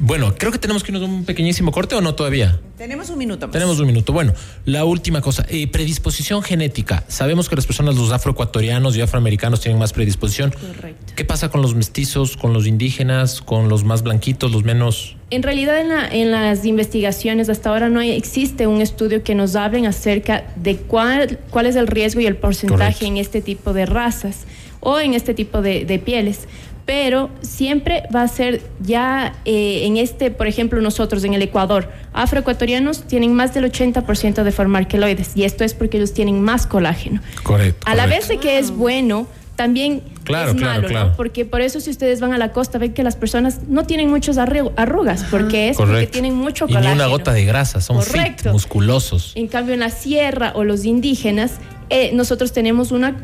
Bueno, 0.02 0.34
creo 0.38 0.52
que 0.54 0.58
tenemos 0.58 0.84
que 0.84 0.92
irnos 0.94 1.08
a 1.08 1.12
un 1.12 1.26
pequeñísimo 1.26 1.74
corte 1.74 1.94
o 1.94 2.02
no 2.02 2.16
todavía. 2.16 2.60
Tenemos 2.78 3.10
un 3.10 3.18
minuto. 3.18 3.48
Más. 3.48 3.52
Tenemos 3.52 3.80
un 3.80 3.88
minuto. 3.88 4.14
Bueno, 4.14 4.34
la 4.64 4.86
última 4.86 5.20
cosa, 5.20 5.46
eh, 5.50 5.68
predisposición 5.68 6.42
genética. 6.42 7.04
Sabemos 7.10 7.50
que 7.50 7.58
las 7.58 7.66
personas, 7.66 7.96
los 7.96 8.14
afroecuatorianos 8.14 8.96
y 8.96 9.02
afroamericanos 9.02 9.60
tienen 9.60 9.78
más 9.78 9.92
predisposición. 9.92 10.52
Correcto. 10.52 11.14
¿Qué 11.18 11.26
pasa 11.26 11.50
con 11.50 11.62
los 11.62 11.76
mestizos, 11.76 12.38
con 12.38 12.54
los 12.54 12.66
indígenas, 12.66 13.42
con 13.42 13.68
los 13.68 13.84
más 13.84 14.02
blanquitos, 14.02 14.54
los 14.54 14.64
menos? 14.64 15.18
En 15.32 15.44
realidad 15.44 15.80
en, 16.12 16.32
las 16.32 16.66
investigaciones 16.66 17.50
hasta 17.50 17.70
ahora 17.70 17.90
no 17.90 18.00
existe 18.00 18.68
un 18.68 18.82
estudio 18.82 19.22
que 19.22 19.36
nos 19.36 19.58
hablen 19.58 19.86
acerca 19.86 20.46
de 20.56 20.78
cuál, 20.78 21.40
cuál 21.50 21.66
es 21.66 21.76
el 21.76 21.88
riesgo 21.88 22.22
y 22.22 22.26
el 22.26 22.38
porcentaje 22.38 23.06
en 23.06 23.18
este 23.18 23.42
tipo 23.42 23.74
de 23.74 23.86
razas 23.86 24.46
o 24.80 25.00
en 25.00 25.14
este 25.14 25.34
tipo 25.34 25.62
de, 25.62 25.84
de 25.84 26.00
pieles 26.00 26.48
pero 26.90 27.30
siempre 27.42 28.02
va 28.16 28.24
a 28.24 28.28
ser 28.28 28.64
ya 28.80 29.36
eh, 29.46 29.82
en 29.86 29.98
este, 29.98 30.32
por 30.32 30.48
ejemplo, 30.48 30.82
nosotros 30.82 31.24
en 31.24 31.36
el 31.36 31.42
Ecuador, 31.44 31.88
afroecuatorianos 32.14 33.04
tienen 33.04 33.36
más 33.36 33.54
del 33.54 33.72
80% 33.72 34.42
de 34.42 34.52
formar 34.52 34.88
queloides 34.88 35.38
y 35.38 35.44
esto 35.44 35.64
es 35.64 35.76
porque 35.76 35.98
ellos 35.98 36.14
tienen 36.14 36.42
más 36.42 36.66
colágeno. 36.66 37.22
Correcto. 37.44 37.86
A 37.88 37.94
la 37.94 38.08
vez 38.08 38.28
de 38.28 38.38
que 38.40 38.58
es 38.58 38.72
bueno, 38.72 39.28
también 39.56 40.02
Claro, 40.24 40.52
es 40.52 40.58
claro, 40.58 40.74
malo, 40.82 40.88
claro. 40.88 41.08
¿no? 41.10 41.16
Porque 41.16 41.46
por 41.46 41.62
eso 41.62 41.80
si 41.80 41.92
ustedes 41.92 42.22
van 42.22 42.34
a 42.34 42.40
la 42.40 42.54
costa 42.54 42.80
ven 42.80 42.94
que 42.96 43.04
las 43.04 43.16
personas 43.16 43.60
no 43.68 43.86
tienen 43.86 44.10
muchas 44.10 44.38
arru- 44.38 44.72
arrugas, 44.76 45.26
porque 45.30 45.70
es 45.70 45.78
porque 45.78 45.92
Correcto. 45.92 46.12
tienen 46.14 46.34
mucho 46.34 46.66
y 46.66 46.70
ni 46.70 46.74
colágeno. 46.74 46.96
una 46.96 47.06
gota 47.08 47.34
de 47.34 47.46
grasa, 47.46 47.82
son 47.82 48.02
fit, 48.02 48.14
Correcto. 48.16 48.52
musculosos. 48.52 49.34
En 49.36 49.48
cambio, 49.48 49.76
en 49.76 49.82
la 49.82 49.92
sierra 49.92 50.54
o 50.56 50.64
los 50.64 50.86
indígenas, 50.86 51.52
eh, 51.90 52.12
nosotros 52.14 52.52
tenemos 52.54 52.92
una 52.92 53.16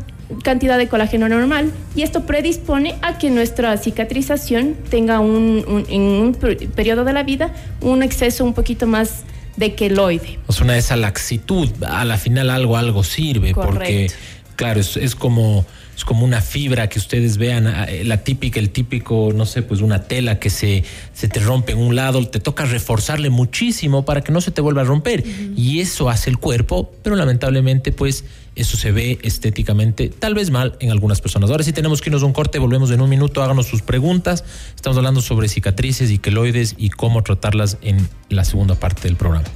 cantidad 0.44 0.78
de 0.80 0.88
colágeno 0.88 1.30
normal 1.30 1.72
y 1.96 2.02
esto 2.02 2.26
predispone 2.26 2.96
a 3.04 3.18
que 3.20 3.30
nuestra 3.30 3.78
cicatrización 3.78 4.76
tenga 4.90 5.20
un, 5.20 5.64
un- 5.68 5.86
en 5.90 6.02
un 6.02 6.34
per- 6.34 6.68
periodo 6.70 7.04
de 7.04 7.14
la 7.14 7.24
vida 7.24 7.54
un 7.82 8.02
exceso 8.02 8.44
un 8.44 8.54
poquito 8.54 8.88
más 8.88 9.24
de 9.56 9.76
queloide. 9.76 10.40
O 10.48 10.54
sea, 10.54 10.64
una 10.66 10.78
esa 10.78 10.96
laxitud, 10.96 11.70
a 11.88 12.04
la 12.06 12.18
final 12.18 12.50
algo, 12.50 12.76
algo 12.76 13.04
sirve, 13.04 13.54
porque, 13.54 14.08
claro, 14.56 14.80
es, 14.82 14.98
es 14.98 15.16
como 15.16 15.66
es 15.96 16.04
como 16.04 16.26
una 16.26 16.42
fibra 16.42 16.90
que 16.90 17.00
ustedes 17.00 17.38
vean, 17.38 17.68
ah, 17.68 17.86
eh, 17.86 18.04
la 18.04 18.24
típica, 18.24 18.60
el 18.60 18.70
típico, 18.70 19.32
no 19.34 19.46
sé, 19.46 19.62
pues 19.62 19.82
una 19.82 20.04
tela 20.04 20.40
que 20.40 20.50
se, 20.50 20.84
se 21.14 21.28
te 21.28 21.40
rompe 21.40 21.72
en 21.72 21.80
un 21.80 21.96
lado, 21.96 22.28
te 22.28 22.40
toca 22.40 22.66
reforzarle 22.66 23.30
muchísimo 23.30 24.04
para 24.06 24.22
que 24.22 24.32
no 24.32 24.42
se 24.42 24.52
te 24.52 24.62
vuelva 24.62 24.82
a 24.82 24.86
romper. 24.86 25.24
Y 25.56 25.80
eso 25.80 26.10
hace 26.10 26.30
el 26.30 26.38
cuerpo, 26.38 26.92
pero 27.04 27.16
lamentablemente, 27.16 27.92
pues, 27.92 28.26
eso 28.56 28.78
se 28.78 28.92
ve 28.92 29.20
estéticamente 29.22 30.10
tal 30.10 30.34
vez 30.34 30.50
mal 30.50 30.78
en 30.80 30.92
algunas 30.92 31.22
personas. 31.22 31.50
Ahora 31.50 31.64
sí 31.64 31.74
tenemos 31.74 32.02
que 32.02 32.10
irnos 32.10 32.24
a 32.24 32.26
un 32.26 32.34
corte, 32.34 32.58
volvemos 32.58 32.90
en 32.92 33.02
un 33.02 33.10
minuto, 33.10 33.44
háganos 33.44 33.68
sus 33.68 33.82
preguntas. 33.82 34.44
Estamos 34.76 34.98
hablando 34.98 35.22
sobre 35.22 35.50
cicatrices 35.50 36.10
y 36.10 36.20
queloides 36.20 36.76
y 36.78 36.90
cómo 36.90 37.22
tratarlas 37.22 37.78
en 37.82 38.08
la 38.30 38.46
segunda 38.46 38.76
parte 38.76 39.04
del 39.04 39.18
programa. 39.18 39.48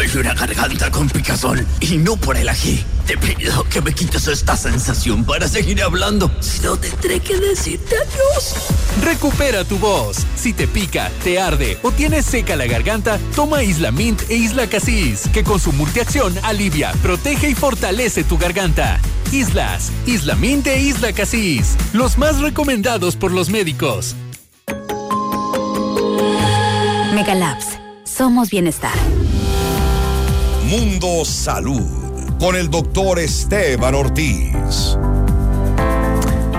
Soy 0.00 0.22
una 0.22 0.32
garganta 0.32 0.90
con 0.90 1.10
picazón 1.10 1.66
y 1.78 1.98
no 1.98 2.16
por 2.16 2.34
el 2.34 2.48
ají. 2.48 2.82
Te 3.06 3.18
pido 3.18 3.64
que 3.64 3.82
me 3.82 3.92
quites 3.92 4.28
esta 4.28 4.56
sensación 4.56 5.26
para 5.26 5.46
seguir 5.46 5.82
hablando. 5.82 6.30
Si 6.40 6.60
no, 6.60 6.74
tendré 6.78 7.20
que 7.20 7.36
decirte 7.36 7.96
adiós. 7.96 8.54
Recupera 9.04 9.62
tu 9.62 9.78
voz. 9.78 10.24
Si 10.36 10.54
te 10.54 10.66
pica, 10.66 11.10
te 11.22 11.38
arde 11.38 11.78
o 11.82 11.92
tienes 11.92 12.24
seca 12.24 12.56
la 12.56 12.64
garganta, 12.64 13.18
toma 13.36 13.62
Isla 13.62 13.90
Mint 13.92 14.22
e 14.30 14.36
Isla 14.36 14.68
Casis, 14.68 15.28
que 15.34 15.44
con 15.44 15.60
su 15.60 15.70
multiacción 15.72 16.34
alivia, 16.44 16.92
protege 17.02 17.50
y 17.50 17.54
fortalece 17.54 18.24
tu 18.24 18.38
garganta. 18.38 18.98
Islas, 19.32 19.92
Isla 20.06 20.34
Mint 20.34 20.66
e 20.68 20.80
Isla 20.80 21.12
Casis, 21.12 21.76
los 21.92 22.16
más 22.16 22.40
recomendados 22.40 23.16
por 23.16 23.32
los 23.32 23.50
médicos. 23.50 24.16
Megalabs. 27.12 27.66
Somos 28.04 28.48
bienestar. 28.48 28.94
Mundo 30.70 31.24
Salud 31.24 31.82
con 32.38 32.54
el 32.54 32.70
doctor 32.70 33.18
Esteban 33.18 33.92
Ortiz. 33.92 34.96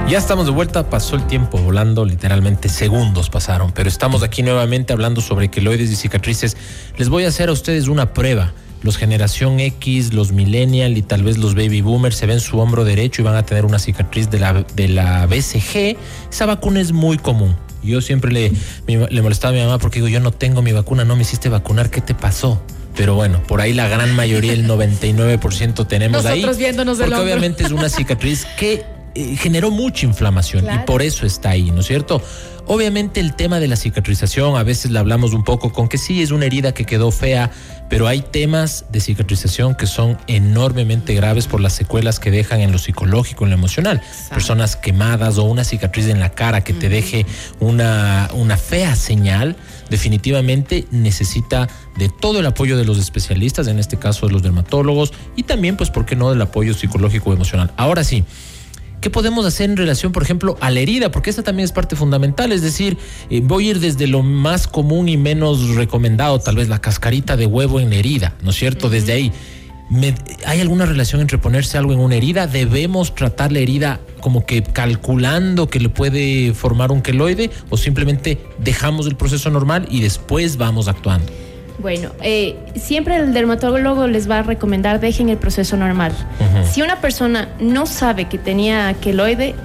Ya 0.10 0.18
estamos 0.18 0.48
de 0.48 0.52
vuelta, 0.52 0.90
pasó 0.90 1.16
el 1.16 1.26
tiempo 1.28 1.58
volando, 1.60 2.04
literalmente 2.04 2.68
segundos 2.68 3.30
pasaron, 3.30 3.72
pero 3.72 3.88
estamos 3.88 4.22
aquí 4.22 4.44
nuevamente 4.44 4.92
hablando 4.92 5.22
sobre 5.22 5.48
queloides 5.48 5.90
y 5.92 5.96
cicatrices. 5.96 6.58
Les 6.98 7.08
voy 7.08 7.24
a 7.24 7.30
hacer 7.30 7.48
a 7.48 7.54
ustedes 7.54 7.88
una 7.88 8.12
prueba. 8.12 8.52
Los 8.84 8.98
generación 8.98 9.62
X, 9.62 10.14
los 10.14 10.34
millennial 10.34 10.98
y 10.98 11.04
tal 11.04 11.24
vez 11.24 11.38
los 11.38 11.56
baby 11.56 11.80
boomers 11.80 12.18
se 12.18 12.26
ven 12.26 12.42
su 12.42 12.60
hombro 12.60 12.84
derecho 12.84 13.22
y 13.22 13.24
van 13.24 13.38
a 13.38 13.46
tener 13.46 13.64
una 13.64 13.80
cicatriz 13.80 14.30
de 14.30 14.40
la, 14.40 14.66
de 14.76 14.90
la 14.90 15.26
BCG. 15.26 15.96
Esa 16.30 16.46
vacuna 16.46 16.82
es 16.82 16.92
muy 16.92 17.18
común. 17.18 17.56
Yo 17.82 18.02
siempre 18.02 18.30
le, 18.34 18.52
le 18.88 19.22
molestaba 19.22 19.54
a 19.54 19.56
mi 19.56 19.64
mamá 19.64 19.80
porque 19.80 20.00
digo, 20.00 20.10
yo 20.10 20.20
no 20.20 20.34
tengo 20.34 20.62
mi 20.62 20.74
vacuna, 20.74 21.06
no 21.06 21.16
me 21.16 21.22
hiciste 21.22 21.48
vacunar, 21.48 21.90
¿qué 21.90 22.02
te 22.02 22.14
pasó? 22.14 22.62
Pero 22.96 23.16
bueno, 23.16 23.42
por 23.44 23.62
ahí 23.62 23.74
la 23.74 23.88
gran 23.88 24.16
mayoría, 24.16 24.54
el 24.54 24.68
99% 24.68 25.88
tenemos 25.88 26.26
ahí. 26.26 26.40
Nosotros 26.42 26.58
viéndonos 26.58 26.98
del 26.98 27.10
Porque 27.10 27.20
hombro. 27.22 27.34
obviamente 27.34 27.64
es 27.64 27.72
una 27.72 27.90
cicatriz 27.90 28.46
que 28.58 28.84
eh, 29.16 29.36
generó 29.38 29.72
mucha 29.72 30.06
inflamación 30.06 30.64
Claro. 30.64 30.82
y 30.84 30.86
por 30.86 31.02
eso 31.02 31.26
está 31.26 31.50
ahí, 31.52 31.72
¿no 31.72 31.82
es 31.82 31.88
cierto? 31.88 32.22
Obviamente 32.68 33.20
el 33.20 33.36
tema 33.36 33.60
de 33.60 33.68
la 33.68 33.76
cicatrización, 33.76 34.56
a 34.56 34.64
veces 34.64 34.92
le 34.92 35.00
hablamos 35.00 35.34
un 35.34 35.44
poco 35.44 35.74
con 35.74 35.90
que 35.90 35.98
sí 35.98 36.22
es 36.22 36.32
una 36.32 36.46
herida 36.46 36.74
que 36.74 36.86
quedó 36.86 37.12
fea, 37.12 37.50
pero 37.90 38.08
hay 38.08 38.22
temas 38.22 38.86
de 38.92 39.02
cicatrización 39.02 39.76
que 39.76 39.88
son 39.88 40.18
enormemente 40.28 41.14
graves 41.14 41.48
por 41.48 41.60
las 41.60 41.74
secuelas 41.74 42.20
que 42.20 42.30
dejan 42.32 42.62
en 42.62 42.72
lo 42.72 42.78
psicológico, 42.78 43.44
en 43.44 43.50
lo 43.50 43.56
emocional. 43.58 44.02
Personas 44.30 44.76
quemadas 44.78 45.38
o 45.40 45.44
una 45.44 45.64
cicatriz 45.66 46.08
en 46.08 46.20
la 46.22 46.30
cara 46.30 46.64
que 46.64 46.72
te 46.74 46.88
deje 46.88 47.26
una, 47.60 48.30
una 48.34 48.56
fea 48.56 48.96
señal, 48.96 49.58
definitivamente 49.90 50.86
necesita 50.92 51.68
de 51.98 52.10
todo 52.10 52.40
el 52.40 52.46
apoyo 52.46 52.78
de 52.78 52.86
los 52.86 52.98
especialistas, 52.98 53.68
en 53.68 53.80
este 53.80 53.98
caso 53.98 54.28
de 54.28 54.34
los 54.34 54.42
dermatólogos, 54.44 55.14
y 55.36 55.44
también, 55.44 55.78
pues, 55.78 55.90
¿por 55.90 56.06
qué 56.06 56.16
no?, 56.16 56.30
del 56.30 56.42
apoyo 56.42 56.74
psicológico 56.74 57.34
emocional. 57.34 57.72
Ahora 57.78 58.04
sí, 58.04 58.24
¿Qué 59.02 59.10
podemos 59.10 59.48
hacer 59.48 59.68
en 59.72 59.78
relación, 59.78 60.12
por 60.12 60.22
ejemplo, 60.22 60.60
a 60.62 60.70
la 60.70 60.80
herida? 60.80 61.10
Porque 61.10 61.32
esta 61.32 61.42
también 61.42 61.64
es 61.64 61.72
parte 61.72 61.96
fundamental. 61.96 62.52
Es 62.52 62.62
decir, 62.62 63.00
eh, 63.32 63.42
voy 63.44 63.66
a 63.66 63.72
ir 63.72 63.80
desde 63.80 64.06
lo 64.06 64.22
más 64.22 64.68
común 64.68 65.10
y 65.10 65.18
menos 65.18 65.70
recomendado, 65.70 66.38
tal 66.38 66.58
vez 66.58 66.70
la 66.70 66.80
cascarita 66.82 67.36
de 67.36 67.48
huevo 67.48 67.80
en 67.80 67.90
la 67.90 67.96
herida, 67.96 68.36
¿no 68.44 68.52
es 68.52 68.58
cierto? 68.58 68.92
Desde 68.92 69.14
ahí. 69.14 69.32
Me- 69.90 70.14
¿Hay 70.46 70.62
alguna 70.62 70.86
relación 70.86 71.20
entre 71.20 71.40
ponerse 71.40 71.80
algo 71.80 71.94
en 71.94 72.00
una 72.00 72.14
herida? 72.16 72.46
¿Debemos 72.46 73.16
tratar 73.16 73.52
la 73.52 73.58
herida 73.58 74.00
como 74.20 74.46
que 74.46 74.62
calculando 74.62 75.68
que 75.68 75.80
le 75.80 75.90
puede 75.90 76.54
formar 76.54 76.92
un 76.92 77.02
queloide? 77.02 77.50
¿O 77.72 77.78
simplemente 77.78 78.38
dejamos 78.60 79.08
el 79.08 79.16
proceso 79.16 79.50
normal 79.50 79.88
y 79.90 80.02
después 80.02 80.58
vamos 80.58 80.88
actuando? 80.88 81.26
Bueno, 81.82 82.10
eh, 82.22 82.56
siempre 82.76 83.16
el 83.16 83.34
dermatólogo 83.34 84.08
les 84.08 84.30
va 84.30 84.40
a 84.40 84.44
recomendar 84.44 85.00
dejen 85.00 85.30
el 85.30 85.38
proceso 85.38 85.76
normal. 85.78 86.12
Si 86.72 86.82
una 86.82 87.02
persona 87.02 87.50
no 87.60 87.86
sabe 87.86 88.26
que 88.26 88.38
tenía 88.38 88.94
queloide, 89.02 89.56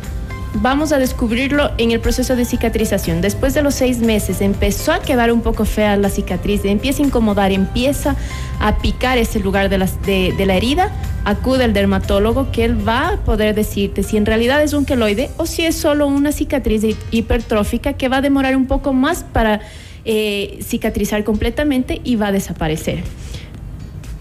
vamos 0.55 0.93
a 0.93 0.99
descubrirlo 0.99 1.71
en 1.77 1.91
el 1.91 2.01
proceso 2.01 2.35
de 2.35 2.45
cicatrización. 2.47 3.21
Después 3.21 3.53
de 3.53 3.61
los 3.63 3.75
seis 3.75 3.99
meses 3.99 4.41
empezó 4.41 4.93
a 4.93 5.01
quedar 5.01 5.31
un 5.31 5.43
poco 5.43 5.65
fea 5.67 5.97
la 5.99 6.09
cicatriz, 6.09 6.65
empieza 6.65 7.03
a 7.03 7.07
incomodar, 7.07 7.53
empieza 7.53 8.17
a 8.61 8.79
picar 8.79 9.19
ese 9.19 9.39
lugar 9.41 9.69
de, 9.69 9.77
las- 9.79 10.01
de- 10.03 10.33
de 10.37 10.47
la 10.47 10.55
herida, 10.55 10.91
acude 11.27 11.65
al 11.65 11.75
dermatólogo 11.75 12.51
que 12.53 12.65
él 12.65 12.89
va 12.89 13.09
a 13.09 13.17
poder 13.19 13.55
decirte 13.55 14.03
si 14.03 14.17
en 14.17 14.25
realidad 14.25 14.63
es 14.63 14.73
un 14.73 14.85
queloide 14.87 15.29
o 15.37 15.45
si 15.45 15.67
es 15.67 15.75
solo 15.77 16.07
una 16.07 16.33
cicatriz 16.33 16.83
hi- 16.85 16.97
hipertrófica 17.11 17.93
que 17.95 18.09
va 18.09 18.19
a 18.19 18.21
demorar 18.23 18.57
un 18.57 18.67
poco 18.67 18.93
más 18.95 19.25
para 19.25 19.61
eh, 20.07 20.59
cicatrizar 20.67 21.25
completamente 21.25 22.01
y 22.05 22.17
va 22.17 22.29
a 22.29 22.33
desaparecer. 22.33 23.01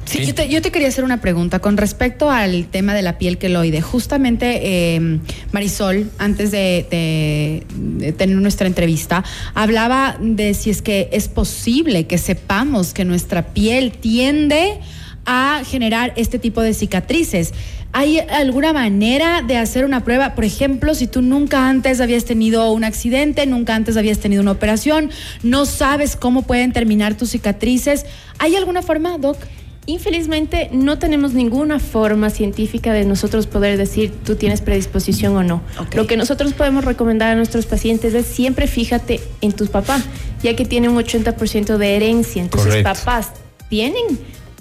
Sí, 0.05 0.19
Sí. 0.19 0.25
Yo, 0.27 0.35
te, 0.35 0.49
yo 0.49 0.61
te 0.61 0.71
quería 0.71 0.87
hacer 0.87 1.03
una 1.03 1.19
pregunta 1.19 1.57
con 1.59 1.77
respecto 1.77 2.29
al 2.29 2.65
tema 2.67 2.93
de 2.93 3.01
la 3.01 3.17
piel 3.17 3.39
queloide. 3.39 3.81
Justamente 3.81 4.59
eh, 4.95 5.19
Marisol, 5.51 6.11
antes 6.19 6.51
de, 6.51 6.85
de- 6.91 7.63
de 7.75 8.11
tener 8.13 8.35
nuestra 8.37 8.67
entrevista, 8.67 9.23
hablaba 9.55 10.15
de 10.21 10.53
si 10.53 10.69
es 10.69 10.83
que 10.83 11.09
es 11.11 11.27
posible 11.27 12.05
que 12.05 12.19
sepamos 12.19 12.93
que 12.93 13.03
nuestra 13.03 13.47
piel 13.47 13.93
tiende 13.93 14.79
a 15.25 15.63
generar 15.65 16.13
este 16.17 16.37
tipo 16.37 16.61
de 16.61 16.75
cicatrices. 16.75 17.51
¿Hay 17.97 18.19
alguna 18.19 18.73
manera 18.73 19.41
de 19.41 19.55
hacer 19.55 19.85
una 19.85 20.03
prueba? 20.03 20.35
Por 20.35 20.43
ejemplo, 20.43 20.93
si 20.95 21.07
tú 21.07 21.21
nunca 21.21 21.69
antes 21.69 22.01
habías 22.01 22.25
tenido 22.25 22.69
un 22.73 22.83
accidente, 22.83 23.45
nunca 23.45 23.73
antes 23.73 23.95
habías 23.95 24.19
tenido 24.19 24.41
una 24.41 24.51
operación, 24.51 25.11
no 25.43 25.65
sabes 25.65 26.17
cómo 26.17 26.41
pueden 26.41 26.73
terminar 26.73 27.15
tus 27.15 27.29
cicatrices. 27.29 28.05
¿Hay 28.37 28.57
alguna 28.57 28.81
forma, 28.81 29.17
Doc? 29.17 29.37
Infelizmente 29.85 30.67
no 30.73 30.99
tenemos 30.99 31.33
ninguna 31.33 31.79
forma 31.79 32.31
científica 32.31 32.91
de 32.91 33.05
nosotros 33.05 33.47
poder 33.47 33.77
decir 33.77 34.11
tú 34.25 34.35
tienes 34.35 34.59
predisposición 34.59 35.33
o 35.37 35.43
no. 35.43 35.61
Lo 35.93 36.05
que 36.05 36.17
nosotros 36.17 36.51
podemos 36.51 36.83
recomendar 36.83 37.29
a 37.31 37.35
nuestros 37.35 37.65
pacientes 37.65 38.13
es 38.13 38.25
siempre 38.25 38.67
fíjate 38.67 39.21
en 39.39 39.53
tus 39.53 39.69
papás, 39.69 40.03
ya 40.43 40.53
que 40.57 40.65
tiene 40.65 40.89
un 40.89 40.97
80% 40.97 41.77
de 41.77 41.95
herencia. 41.95 42.41
Entonces 42.41 42.67
Correcto. 42.67 42.93
papás 42.93 43.29
tienen 43.69 44.03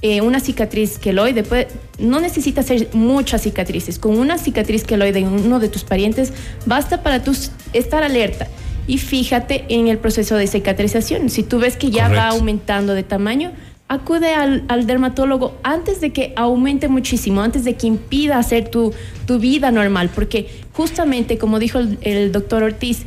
eh, 0.06 0.20
una 0.20 0.38
cicatriz 0.38 0.98
queloide, 0.98 1.42
puede- 1.44 1.68
no 1.98 2.20
necesita 2.20 2.62
ser 2.62 2.88
muchas 2.92 3.40
cicatrices. 3.42 3.98
Con 3.98 4.18
una 4.18 4.36
cicatriz 4.36 4.84
queloide 4.84 5.20
en 5.20 5.28
uno 5.28 5.58
de 5.60 5.68
tus 5.70 5.82
parientes 5.82 6.32
basta 6.66 7.02
para 7.02 7.22
tú 7.22 7.32
estar 7.72 8.02
alerta. 8.02 8.46
Y 8.86 8.98
fíjate 8.98 9.64
en 9.70 9.88
el 9.88 9.96
proceso 9.96 10.36
de 10.36 10.46
cicatrización. 10.46 11.30
Si 11.30 11.42
tú 11.42 11.58
ves 11.58 11.76
que 11.78 11.90
ya 11.90 12.08
va 12.08 12.28
aumentando 12.28 12.92
de 12.92 13.02
tamaño, 13.02 13.52
acude 13.88 14.34
al, 14.34 14.64
al 14.68 14.86
dermatólogo 14.86 15.56
antes 15.62 16.02
de 16.02 16.10
que 16.12 16.34
aumente 16.36 16.88
muchísimo, 16.88 17.40
antes 17.40 17.64
de 17.64 17.72
que 17.74 17.86
impida 17.86 18.38
hacer 18.38 18.68
tu, 18.68 18.92
tu 19.26 19.38
vida 19.38 19.70
normal, 19.70 20.10
porque 20.14 20.48
justamente, 20.74 21.38
como 21.38 21.58
dijo 21.58 21.78
el, 21.78 21.96
el 22.02 22.30
doctor 22.30 22.62
Ortiz, 22.62 22.98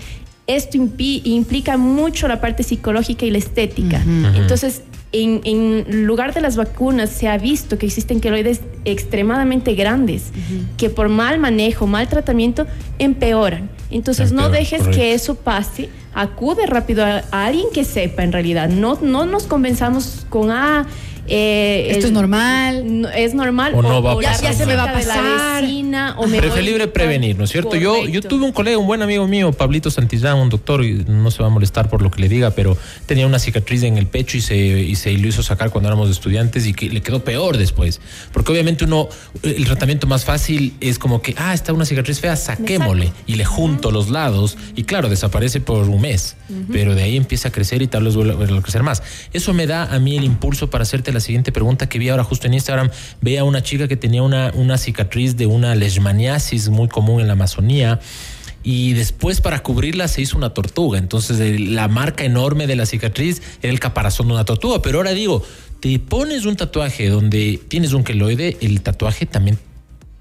esto 0.47 0.77
implica 0.77 1.77
mucho 1.77 2.27
la 2.29 2.39
parte 2.39 2.63
psicológica 2.63 3.25
y 3.25 3.31
la 3.31 3.37
estética. 3.37 4.01
Entonces, 4.35 4.81
en, 5.23 5.41
en, 5.43 6.05
lugar 6.05 6.33
de 6.33 6.41
las 6.41 6.55
vacunas 6.55 7.09
se 7.09 7.27
ha 7.27 7.37
visto 7.37 7.77
que 7.77 7.85
existen 7.85 8.19
queloides 8.19 8.61
extremadamente 8.85 9.73
grandes 9.75 10.31
que 10.77 10.89
por 10.89 11.09
mal 11.09 11.39
manejo, 11.39 11.87
mal 11.87 12.07
tratamiento 12.07 12.65
empeoran. 12.99 13.69
Entonces 13.89 14.31
no 14.31 14.49
dejes 14.49 14.87
que 14.87 15.13
eso 15.13 15.35
pase, 15.35 15.89
acude 16.13 16.65
rápido 16.65 17.05
a, 17.05 17.23
alguien 17.31 17.67
que 17.73 17.85
sepa 17.85 18.23
en 18.23 18.31
realidad. 18.31 18.69
No, 18.69 18.97
no 19.01 19.25
nos 19.25 19.43
convenzamos 19.43 20.25
con 20.29 20.51
ah, 20.51 20.85
eh, 21.27 21.87
Esto 21.91 22.07
es 22.07 22.13
normal. 22.13 23.09
es 23.15 23.33
normal. 23.33 23.73
O, 23.75 23.81
no 23.81 24.01
va 24.01 24.13
a 24.13 24.15
pasar. 24.15 24.41
Ya, 24.43 24.53
se 24.53 24.65
me 24.65 24.75
va 24.75 24.85
a 24.85 24.93
pasar. 24.93 25.63
Preferible 26.37 26.87
prevenir, 26.87 27.37
¿no 27.37 27.43
es 27.43 27.51
cierto? 27.51 27.75
Yo, 27.75 28.05
yo 28.07 28.21
tuve 28.21 28.45
un 28.45 28.51
colega, 28.51 28.77
un 28.77 28.87
buen 28.87 29.01
amigo 29.01 29.27
mío, 29.27 29.51
Pablito 29.51 29.91
Santillán, 29.91 30.37
un 30.37 30.49
doctor, 30.49 30.83
y 30.83 31.05
no 31.07 31.31
se 31.31 31.41
va 31.41 31.47
a 31.47 31.51
molestar 31.51 31.89
por 31.89 32.01
lo 32.01 32.11
que 32.11 32.21
le 32.21 32.29
diga, 32.29 32.51
pero 32.51 32.77
tenía 33.05 33.27
una 33.27 33.39
cicatriz 33.39 33.83
en 33.83 33.97
el 33.97 34.07
pecho 34.07 34.37
y 34.37 34.41
se, 34.41 34.55
y 34.55 34.95
se 34.95 35.11
lo 35.13 35.27
hizo 35.27 35.43
sacar 35.43 35.69
cuando 35.69 35.89
éramos 35.89 36.09
estudiantes 36.09 36.65
y 36.65 36.73
que 36.73 36.89
le 36.89 37.01
quedó 37.01 37.23
peor 37.23 37.57
después. 37.57 37.99
Porque 38.31 38.51
obviamente 38.51 38.85
uno, 38.85 39.09
el 39.43 39.65
tratamiento 39.65 40.07
más 40.07 40.25
fácil 40.25 40.75
es 40.79 40.99
como 40.99 41.21
que, 41.21 41.35
ah, 41.37 41.53
está 41.53 41.73
una 41.73 41.85
cicatriz 41.85 42.19
fea, 42.19 42.35
saquémosle 42.35 43.11
y 43.25 43.35
le 43.35 43.45
junto 43.45 43.91
los 43.91 44.09
lados 44.09 44.57
y 44.75 44.83
claro, 44.83 45.09
desaparece 45.09 45.59
por 45.59 45.87
un 45.89 46.01
mes, 46.01 46.35
pero 46.71 46.95
de 46.95 47.03
ahí 47.03 47.17
empieza 47.17 47.49
a 47.49 47.51
crecer 47.51 47.81
y 47.81 47.87
tal 47.87 48.03
vez 48.03 48.15
vuelve 48.15 48.57
a 48.57 48.61
crecer 48.61 48.83
más. 48.83 49.03
Eso 49.33 49.53
me 49.53 49.67
da 49.67 49.83
a 49.83 49.99
mí 49.99 50.17
el 50.17 50.23
impulso 50.23 50.69
para 50.69 50.83
hacerte 50.83 51.11
la 51.11 51.16
siguiente 51.19 51.51
pregunta 51.51 51.89
que 51.89 51.99
vi 51.99 52.09
ahora 52.09 52.23
justo 52.23 52.47
en 52.47 52.53
Instagram. 52.53 52.89
Veía 53.21 53.43
una 53.43 53.61
chica 53.61 53.87
que 53.87 53.97
tenía 53.97 54.23
una, 54.23 54.51
una 54.55 54.77
cicatriz 54.77 55.37
de 55.37 55.45
una 55.45 55.75
leishmaniasis 55.75 56.69
muy 56.69 56.87
común 56.87 57.21
en 57.21 57.27
la 57.27 57.33
Amazonía 57.33 57.99
y 58.63 58.93
después 58.93 59.39
para 59.39 59.59
cubrirla 59.59 60.07
se 60.07 60.21
hizo 60.21 60.37
una 60.37 60.53
tortuga. 60.53 60.99
Entonces 60.99 61.59
la 61.59 61.87
marca 61.87 62.25
enorme 62.25 62.67
de 62.67 62.75
la 62.75 62.85
cicatriz 62.85 63.41
era 63.61 63.71
el 63.71 63.79
caparazón 63.79 64.27
de 64.27 64.33
una 64.33 64.45
tortuga. 64.45 64.81
Pero 64.81 64.97
ahora 64.97 65.11
digo, 65.11 65.43
te 65.79 65.99
pones 65.99 66.45
un 66.45 66.55
tatuaje 66.55 67.07
donde 67.07 67.61
tienes 67.67 67.93
un 67.93 68.03
queloide, 68.03 68.57
el 68.61 68.81
tatuaje 68.81 69.25
también 69.25 69.57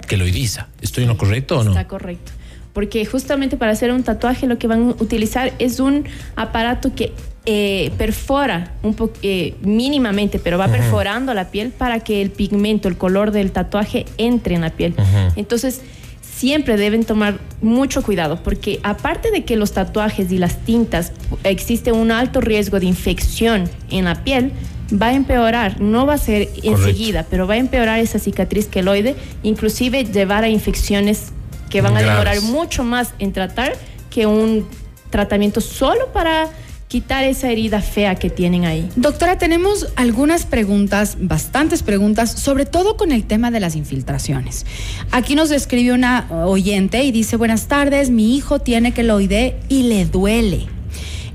queloidiza. 0.07 0.69
¿Estoy 0.81 1.05
en 1.05 1.09
lo 1.09 1.17
correcto 1.17 1.59
o 1.59 1.65
no? 1.65 1.73
Está 1.73 1.89
correcto. 1.89 2.33
Porque 2.77 3.07
justamente 3.07 3.57
para 3.57 3.73
hacer 3.73 3.91
un 3.91 4.03
tatuaje 4.03 4.47
lo 4.47 4.59
que 4.59 4.67
van 4.67 4.91
a 4.91 5.03
utilizar 5.03 5.55
es 5.59 5.81
un 5.81 6.05
aparato 6.37 6.95
que 6.95 7.15
eh, 7.47 7.91
perfora 7.97 8.75
un 8.83 8.93
poco 8.93 9.15
eh, 9.23 9.55
mínimamente, 9.63 10.39
pero 10.39 10.59
va 10.59 10.69
perforando 10.69 11.33
la 11.33 11.51
piel 11.51 11.71
para 11.71 12.01
que 12.01 12.21
el 12.21 12.29
pigmento, 12.29 12.89
el 12.89 12.99
color 12.99 13.31
del 13.31 13.51
tatuaje 13.51 14.05
entre 14.19 14.57
en 14.57 14.61
la 14.61 14.69
piel. 14.69 14.95
Entonces, 15.37 15.81
siempre 16.21 16.77
deben 16.77 17.05
tomar 17.05 17.39
mucho 17.63 18.03
cuidado 18.03 18.43
porque 18.43 18.79
aparte 18.83 19.31
de 19.31 19.45
que 19.45 19.57
los 19.57 19.73
tatuajes 19.73 20.31
y 20.31 20.37
las 20.37 20.59
tintas 20.59 21.13
existe 21.45 21.93
un 21.93 22.11
alto 22.11 22.43
riesgo 22.43 22.79
de 22.79 22.85
infección 22.85 23.71
en 23.89 24.05
la 24.05 24.23
piel, 24.23 24.53
va 24.93 25.07
a 25.07 25.15
empeorar, 25.15 25.81
no 25.81 26.05
va 26.05 26.13
a 26.13 26.19
ser 26.19 26.51
enseguida, 26.63 27.25
pero 27.31 27.47
va 27.47 27.55
a 27.55 27.57
empeorar 27.57 28.01
esa 28.01 28.19
cicatriz 28.19 28.67
queloide, 28.67 29.17
inclusive 29.43 30.05
llevar 30.05 30.45
a 30.45 30.49
infecciones 30.49 31.33
que 31.77 31.83
van 31.83 31.95
a 31.95 32.01
demorar 32.01 32.41
mucho 32.41 32.85
más 32.85 33.13
en 33.19 33.35
tratar 33.35 33.75
que 34.09 34.27
un 34.27 34.67
tratamiento 35.11 35.61
solo 35.61 36.11
para 36.11 36.49
quitar 36.89 37.25
esa 37.25 37.51
herida 37.51 37.83
fea 37.83 38.15
que 38.15 38.31
tienen 38.31 38.65
ahí. 38.65 38.89
Doctora, 38.97 39.37
tenemos 39.37 39.89
algunas 39.95 40.47
preguntas, 40.47 41.19
bastantes 41.21 41.83
preguntas, 41.83 42.33
sobre 42.33 42.65
todo 42.65 42.97
con 42.97 43.13
el 43.13 43.27
tema 43.27 43.51
de 43.51 43.61
las 43.61 43.77
infiltraciones. 43.77 44.65
Aquí 45.11 45.35
nos 45.35 45.51
escribe 45.51 45.93
una 45.93 46.27
oyente 46.47 47.03
y 47.05 47.13
dice, 47.13 47.37
buenas 47.37 47.67
tardes, 47.67 48.09
mi 48.09 48.35
hijo 48.35 48.59
tiene 48.59 48.95
queloide 48.95 49.61
y 49.69 49.83
le 49.83 50.07
duele. 50.07 50.76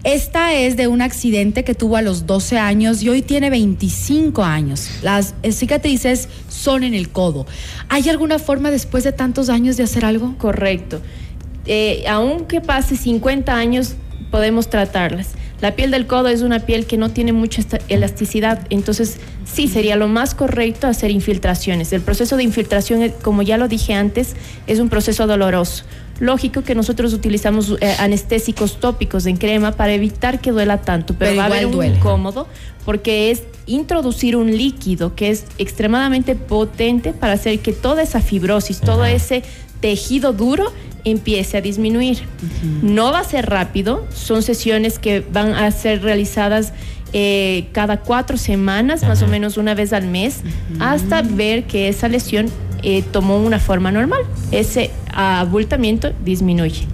Esta 0.04 0.54
es 0.54 0.78
de 0.78 0.88
un 0.88 1.00
accidente 1.02 1.64
que 1.64 1.76
tuvo 1.76 1.96
a 1.96 2.02
los 2.02 2.26
12 2.26 2.58
años 2.58 3.04
y 3.04 3.10
hoy 3.10 3.22
tiene 3.22 3.52
25 3.52 4.44
años. 4.44 4.90
Las 5.04 5.36
cicatrices 5.52 6.28
son 6.50 6.84
en 6.84 6.96
el 6.96 7.10
codo. 7.10 7.46
¿Hay 7.88 8.10
alguna 8.10 8.40
forma 8.40 8.72
después 8.72 9.04
de 9.04 9.12
tantos 9.12 9.50
años 9.50 9.78
de 9.78 9.84
hacer 9.84 10.04
algo? 10.04 10.36
Correcto. 10.40 11.02
Eh, 11.68 12.04
aunque 12.10 12.62
pase 12.62 12.98
50 12.98 13.56
años, 13.56 13.94
podemos 14.32 14.72
tratarlas. 14.72 15.36
La 15.62 15.76
piel 15.76 15.92
del 15.92 16.08
codo 16.08 16.30
es 16.30 16.42
una 16.42 16.62
piel 16.62 16.88
que 16.88 16.98
no 16.98 17.12
tiene 17.12 17.34
mucha 17.34 17.62
elasticidad, 17.88 18.66
entonces 18.72 19.18
sí 19.46 19.68
sería 19.68 19.96
lo 19.96 20.08
más 20.08 20.34
correcto 20.34 20.88
hacer 20.88 21.12
infiltraciones. 21.12 21.94
El 21.94 22.02
proceso 22.02 22.38
de 22.38 22.44
infiltración, 22.44 23.04
eh, 23.04 23.14
como 23.22 23.44
ya 23.44 23.60
lo 23.60 23.68
dije 23.68 23.94
antes, 23.94 24.36
es 24.66 24.80
un 24.80 24.90
proceso 24.90 25.28
doloroso. 25.28 25.84
Lógico 26.22 26.62
que 26.62 26.76
nosotros 26.76 27.14
utilizamos 27.14 27.76
eh, 27.82 27.96
anestésicos 27.98 28.80
tópicos 28.80 29.26
en 29.26 29.38
crema 29.38 29.72
para 29.72 29.92
evitar 29.94 30.40
que 30.40 30.52
duela 30.52 30.78
tanto, 30.78 31.16
pero, 31.18 31.36
va 31.36 31.44
a 31.44 31.46
haber 31.48 31.66
un 31.66 31.84
incómodo 31.84 32.48
porque 32.86 33.32
es 33.32 33.42
introducir 33.66 34.36
un 34.36 34.56
líquido 34.56 35.16
que 35.16 35.32
es 35.32 35.46
extremadamente 35.58 36.36
potente 36.36 37.12
para 37.12 37.34
hacer 37.34 37.58
que 37.60 37.74
toda 37.74 38.04
esa 38.04 38.22
fibrosis, 38.22 38.82
todo 38.82 39.04
ese 39.04 39.42
tejido 39.80 40.32
duro 40.32 40.72
empiece 41.06 41.58
a 41.58 41.62
disminuir. 41.62 42.20
No 42.84 43.12
va 43.12 43.22
a 43.22 43.24
ser 43.24 43.50
rápido, 43.50 44.06
son 44.14 44.44
sesiones 44.44 45.00
que 45.00 45.26
van 45.34 45.56
a 45.56 45.72
ser 45.72 46.04
realizadas 46.04 46.72
eh, 47.14 47.68
cada 47.72 48.02
cuatro 48.02 48.38
semanas, 48.38 49.02
más 49.02 49.24
o 49.24 49.28
menos 49.28 49.58
una 49.58 49.74
vez 49.74 49.92
al 49.92 50.06
mes, 50.06 50.42
hasta 50.80 51.24
ver 51.24 51.64
que 51.64 51.90
esa 51.90 52.08
lesión 52.08 52.48
eh, 52.84 53.04
tomó 53.12 53.38
una 53.38 53.60
forma 53.60 53.92
normal. 53.92 54.22
Ese 54.52 54.92
abultamiento 55.14 56.12
disminuye. 56.24 56.88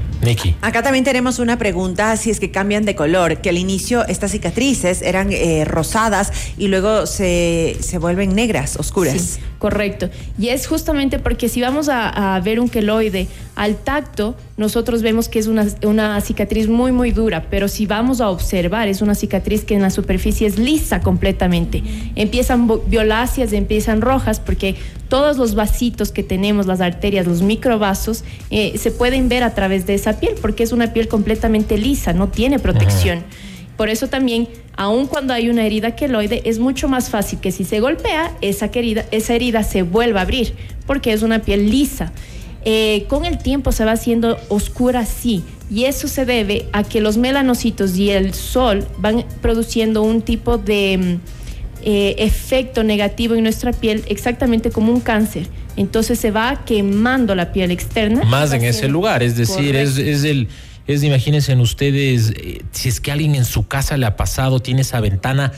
Acá 0.61 0.81
también 0.81 1.03
tenemos 1.03 1.39
una 1.39 1.57
pregunta 1.57 2.17
si 2.17 2.31
es 2.31 2.39
que 2.39 2.51
cambian 2.51 2.85
de 2.85 2.95
color, 2.95 3.37
que 3.37 3.49
al 3.49 3.57
inicio 3.57 4.05
estas 4.07 4.31
cicatrices 4.31 5.01
eran 5.01 5.31
eh, 5.31 5.63
rosadas 5.63 6.31
y 6.57 6.67
luego 6.67 7.05
se, 7.05 7.77
se, 7.79 7.97
vuelven 7.97 8.33
negras, 8.33 8.77
oscuras. 8.77 9.13
Sí, 9.13 9.39
correcto. 9.57 10.09
Y 10.39 10.49
es 10.49 10.67
justamente 10.67 11.19
porque 11.19 11.49
si 11.49 11.61
vamos 11.61 11.89
a, 11.89 12.39
ver 12.43 12.59
un 12.59 12.69
queloide 12.69 13.27
al 13.55 13.75
tacto, 13.75 14.35
nosotros 14.57 15.01
vemos 15.01 15.27
que 15.27 15.39
es 15.39 15.47
una, 15.47 15.65
una, 15.83 16.19
cicatriz 16.21 16.67
muy, 16.67 16.91
muy 16.91 17.11
dura, 17.11 17.45
pero 17.49 17.67
si 17.67 17.85
vamos 17.85 18.21
a 18.21 18.29
observar, 18.29 18.87
es 18.87 19.01
una 19.01 19.15
cicatriz 19.15 19.65
que 19.65 19.73
en 19.73 19.81
la 19.81 19.89
superficie 19.89 20.47
es 20.47 20.59
lisa 20.59 21.01
completamente. 21.01 21.83
Empiezan 22.15 22.69
violáceas, 22.87 23.53
empiezan 23.53 24.01
rojas, 24.01 24.39
porque 24.39 24.75
todos 25.09 25.37
los 25.37 25.55
vasitos 25.55 26.11
que 26.11 26.23
tenemos, 26.23 26.67
las 26.67 26.81
arterias, 26.81 27.25
los 27.25 27.41
microvasos, 27.41 28.23
eh, 28.49 28.77
se 28.77 28.91
pueden 28.91 29.29
ver 29.29 29.43
a 29.43 29.53
través 29.55 29.87
de 29.87 29.95
esa 29.95 30.19
piel, 30.19 30.35
porque 30.41 30.63
es 30.63 30.71
una 30.71 30.93
piel 30.93 31.07
completamente 31.07 31.77
lisa, 31.77 32.13
no 32.13 32.27
tiene 32.27 32.59
protección. 32.59 33.23
Por 33.77 33.89
eso 33.89 34.07
también, 34.07 34.47
aun 34.75 35.05
cuando 35.05 35.33
hay 35.33 35.49
una 35.49 35.65
herida 35.65 35.95
queloide, 35.95 36.41
es 36.45 36.59
mucho 36.59 36.89
más 36.89 37.09
fácil 37.09 37.39
que 37.39 37.51
si 37.51 37.63
se 37.63 37.79
golpea, 37.79 38.35
esa 38.41 38.65
herida, 38.65 39.05
esa 39.11 39.35
herida 39.35 39.63
se 39.63 39.83
vuelva 39.83 40.21
a 40.21 40.23
abrir, 40.23 40.53
porque 40.85 41.13
es 41.13 41.21
una 41.21 41.39
piel 41.39 41.69
lisa. 41.69 42.11
Eh, 42.65 43.05
con 43.07 43.23
el 43.23 43.37
tiempo 43.37 43.71
se 43.71 43.85
va 43.85 43.93
haciendo 43.93 44.37
oscura, 44.49 45.05
sí, 45.05 45.43
y 45.69 45.85
eso 45.85 46.07
se 46.07 46.25
debe 46.25 46.67
a 46.73 46.83
que 46.83 47.01
los 47.01 47.17
melanocitos 47.17 47.97
y 47.97 48.09
el 48.09 48.33
sol 48.33 48.87
van 48.97 49.25
produciendo 49.41 50.01
un 50.01 50.21
tipo 50.21 50.57
de 50.57 50.97
mm, 50.97 51.19
eh, 51.83 52.15
efecto 52.19 52.83
negativo 52.83 53.35
en 53.35 53.43
nuestra 53.43 53.73
piel, 53.73 54.03
exactamente 54.07 54.71
como 54.71 54.91
un 54.91 55.01
cáncer. 55.01 55.47
Entonces 55.75 56.17
se 56.17 56.31
va 56.31 56.63
quemando 56.65 57.35
la 57.35 57.51
piel 57.51 57.69
externa. 57.69 58.23
Más 58.23 58.51
en 58.51 58.63
ese 58.63 58.87
lugar, 58.87 59.21
es 59.21 59.37
decir, 59.37 59.75
es, 59.75 59.97
es, 59.97 60.23
el... 60.23 60.47
Es, 60.87 61.03
imagínense 61.03 61.51
en 61.51 61.59
ustedes, 61.59 62.31
eh, 62.37 62.61
si 62.71 62.89
es 62.89 63.01
que 63.01 63.11
alguien 63.11 63.35
en 63.35 63.45
su 63.45 63.67
casa 63.67 63.97
le 63.97 64.05
ha 64.05 64.15
pasado, 64.15 64.59
tiene 64.59 64.81
esa 64.81 64.99
ventana 65.01 65.51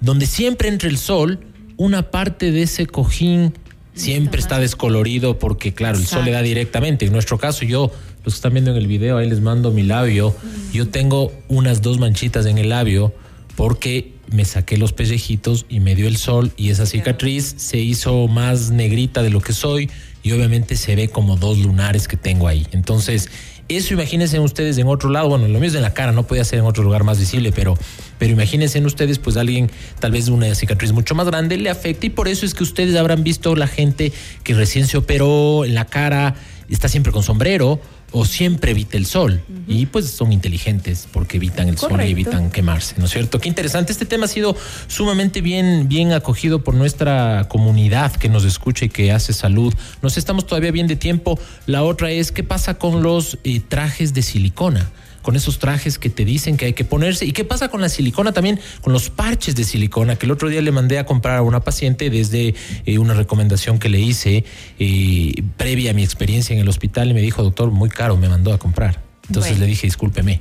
donde 0.00 0.26
siempre 0.26 0.68
entra 0.68 0.88
el 0.88 0.98
sol, 0.98 1.40
una 1.76 2.10
parte 2.10 2.50
de 2.50 2.62
ese 2.62 2.86
cojín 2.86 3.54
siempre 3.94 4.40
está 4.40 4.58
descolorido 4.58 5.38
porque, 5.38 5.74
claro, 5.74 5.98
el 5.98 6.06
sol 6.06 6.24
le 6.24 6.32
da 6.32 6.42
directamente. 6.42 7.06
En 7.06 7.12
nuestro 7.12 7.38
caso, 7.38 7.64
yo, 7.64 7.92
los 8.24 8.34
que 8.34 8.38
están 8.38 8.52
viendo 8.52 8.72
en 8.72 8.76
el 8.76 8.86
video, 8.86 9.18
ahí 9.18 9.28
les 9.28 9.40
mando 9.40 9.70
mi 9.70 9.82
labio. 9.82 10.34
Yo 10.72 10.88
tengo 10.88 11.32
unas 11.48 11.82
dos 11.82 11.98
manchitas 11.98 12.46
en 12.46 12.58
el 12.58 12.70
labio 12.70 13.14
porque 13.56 14.12
me 14.30 14.44
saqué 14.44 14.76
los 14.78 14.92
pellejitos 14.92 15.66
y 15.68 15.80
me 15.80 15.94
dio 15.94 16.08
el 16.08 16.16
sol 16.16 16.52
y 16.56 16.70
esa 16.70 16.86
cicatriz 16.86 17.54
se 17.58 17.78
hizo 17.78 18.26
más 18.28 18.70
negrita 18.70 19.22
de 19.22 19.30
lo 19.30 19.40
que 19.40 19.52
soy 19.52 19.90
y 20.22 20.32
obviamente 20.32 20.76
se 20.76 20.96
ve 20.96 21.08
como 21.08 21.36
dos 21.36 21.58
lunares 21.58 22.08
que 22.08 22.16
tengo 22.16 22.48
ahí. 22.48 22.66
Entonces, 22.72 23.28
eso 23.76 23.94
imagínense 23.94 24.38
ustedes 24.40 24.78
en 24.78 24.86
otro 24.86 25.10
lado, 25.10 25.28
bueno, 25.28 25.48
lo 25.48 25.58
mío 25.58 25.68
es 25.68 25.74
en 25.74 25.82
la 25.82 25.94
cara, 25.94 26.12
no 26.12 26.26
podía 26.26 26.44
ser 26.44 26.58
en 26.58 26.64
otro 26.64 26.82
lugar 26.82 27.04
más 27.04 27.18
visible, 27.18 27.52
pero, 27.52 27.76
pero 28.18 28.32
imagínense 28.32 28.78
en 28.78 28.86
ustedes, 28.86 29.18
pues 29.18 29.36
alguien, 29.36 29.70
tal 30.00 30.12
vez 30.12 30.28
una 30.28 30.54
cicatriz 30.54 30.92
mucho 30.92 31.14
más 31.14 31.26
grande, 31.26 31.56
le 31.56 31.70
afecta. 31.70 32.06
Y 32.06 32.10
por 32.10 32.28
eso 32.28 32.46
es 32.46 32.54
que 32.54 32.62
ustedes 32.62 32.96
habrán 32.96 33.22
visto 33.22 33.54
la 33.56 33.66
gente 33.66 34.12
que 34.42 34.54
recién 34.54 34.86
se 34.86 34.96
operó 34.96 35.64
en 35.64 35.74
la 35.74 35.86
cara, 35.86 36.34
está 36.74 36.88
siempre 36.88 37.12
con 37.12 37.22
sombrero 37.22 37.80
o 38.12 38.24
siempre 38.24 38.72
evite 38.72 38.96
el 38.96 39.06
sol. 39.06 39.42
Y 39.66 39.86
pues 39.86 40.10
son 40.10 40.32
inteligentes 40.32 41.08
porque 41.12 41.36
evitan 41.36 41.68
el 41.68 41.78
sol 41.78 42.00
y 42.02 42.10
evitan 42.10 42.50
quemarse, 42.50 42.94
¿no 42.98 43.06
es 43.06 43.10
cierto? 43.10 43.40
Qué 43.40 43.48
interesante. 43.48 43.92
Este 43.92 44.06
tema 44.06 44.26
ha 44.26 44.28
sido 44.28 44.56
sumamente 44.86 45.40
bien, 45.40 45.88
bien 45.88 46.12
acogido 46.12 46.62
por 46.62 46.74
nuestra 46.74 47.46
comunidad 47.48 48.12
que 48.12 48.28
nos 48.28 48.44
escucha 48.44 48.84
y 48.84 48.88
que 48.88 49.12
hace 49.12 49.32
salud. 49.32 49.72
Nos 50.02 50.16
estamos 50.16 50.46
todavía 50.46 50.70
bien 50.70 50.86
de 50.86 50.96
tiempo. 50.96 51.38
La 51.66 51.82
otra 51.82 52.10
es, 52.10 52.32
¿qué 52.32 52.42
pasa 52.42 52.74
con 52.74 53.02
los 53.02 53.38
eh, 53.44 53.60
trajes 53.60 54.14
de 54.14 54.22
silicona? 54.22 54.90
Con 55.22 55.36
esos 55.36 55.58
trajes 55.58 55.98
que 55.98 56.10
te 56.10 56.24
dicen 56.24 56.56
que 56.56 56.66
hay 56.66 56.72
que 56.72 56.84
ponerse. 56.84 57.24
¿Y 57.24 57.32
qué 57.32 57.44
pasa 57.44 57.68
con 57.68 57.80
la 57.80 57.88
silicona 57.88 58.32
también? 58.32 58.60
Con 58.82 58.92
los 58.92 59.08
parches 59.08 59.54
de 59.56 59.64
silicona, 59.64 60.16
que 60.16 60.26
el 60.26 60.32
otro 60.32 60.48
día 60.48 60.60
le 60.60 60.72
mandé 60.72 60.98
a 60.98 61.06
comprar 61.06 61.38
a 61.38 61.42
una 61.42 61.60
paciente 61.60 62.10
desde 62.10 62.54
eh, 62.84 62.98
una 62.98 63.14
recomendación 63.14 63.78
que 63.78 63.88
le 63.88 64.00
hice 64.00 64.44
eh, 64.78 65.42
previa 65.56 65.92
a 65.92 65.94
mi 65.94 66.02
experiencia 66.02 66.54
en 66.54 66.60
el 66.60 66.68
hospital 66.68 67.10
y 67.10 67.14
me 67.14 67.22
dijo, 67.22 67.42
doctor, 67.42 67.70
muy 67.70 67.88
caro, 67.88 68.16
me 68.16 68.28
mandó 68.28 68.52
a 68.52 68.58
comprar. 68.58 69.00
Entonces 69.28 69.58
le 69.58 69.66
dije, 69.66 69.86
discúlpeme. 69.86 70.40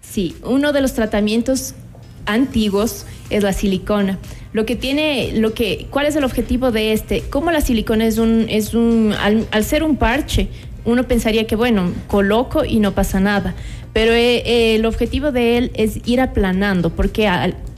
Sí, 0.00 0.36
uno 0.42 0.72
de 0.72 0.80
los 0.80 0.94
tratamientos 0.94 1.74
antiguos 2.26 3.06
es 3.30 3.42
la 3.42 3.52
silicona. 3.52 4.18
Lo 4.52 4.66
que 4.66 4.76
tiene, 4.76 5.32
lo 5.34 5.54
que, 5.54 5.86
¿cuál 5.90 6.06
es 6.06 6.16
el 6.16 6.24
objetivo 6.24 6.70
de 6.70 6.92
este? 6.92 7.22
Como 7.22 7.50
la 7.50 7.60
silicona 7.60 8.06
es 8.06 8.18
un, 8.18 8.46
es 8.48 8.74
un, 8.74 9.14
al 9.14 9.64
ser 9.64 9.82
un 9.82 9.96
parche, 9.96 10.48
uno 10.84 11.04
pensaría 11.04 11.46
que, 11.46 11.56
bueno, 11.56 11.92
coloco 12.08 12.64
y 12.64 12.80
no 12.80 12.92
pasa 12.92 13.20
nada. 13.20 13.54
Pero 13.92 14.12
eh, 14.12 14.74
el 14.74 14.86
objetivo 14.86 15.32
de 15.32 15.58
él 15.58 15.70
es 15.74 15.98
ir 16.06 16.20
aplanando, 16.20 16.90
porque 16.90 17.28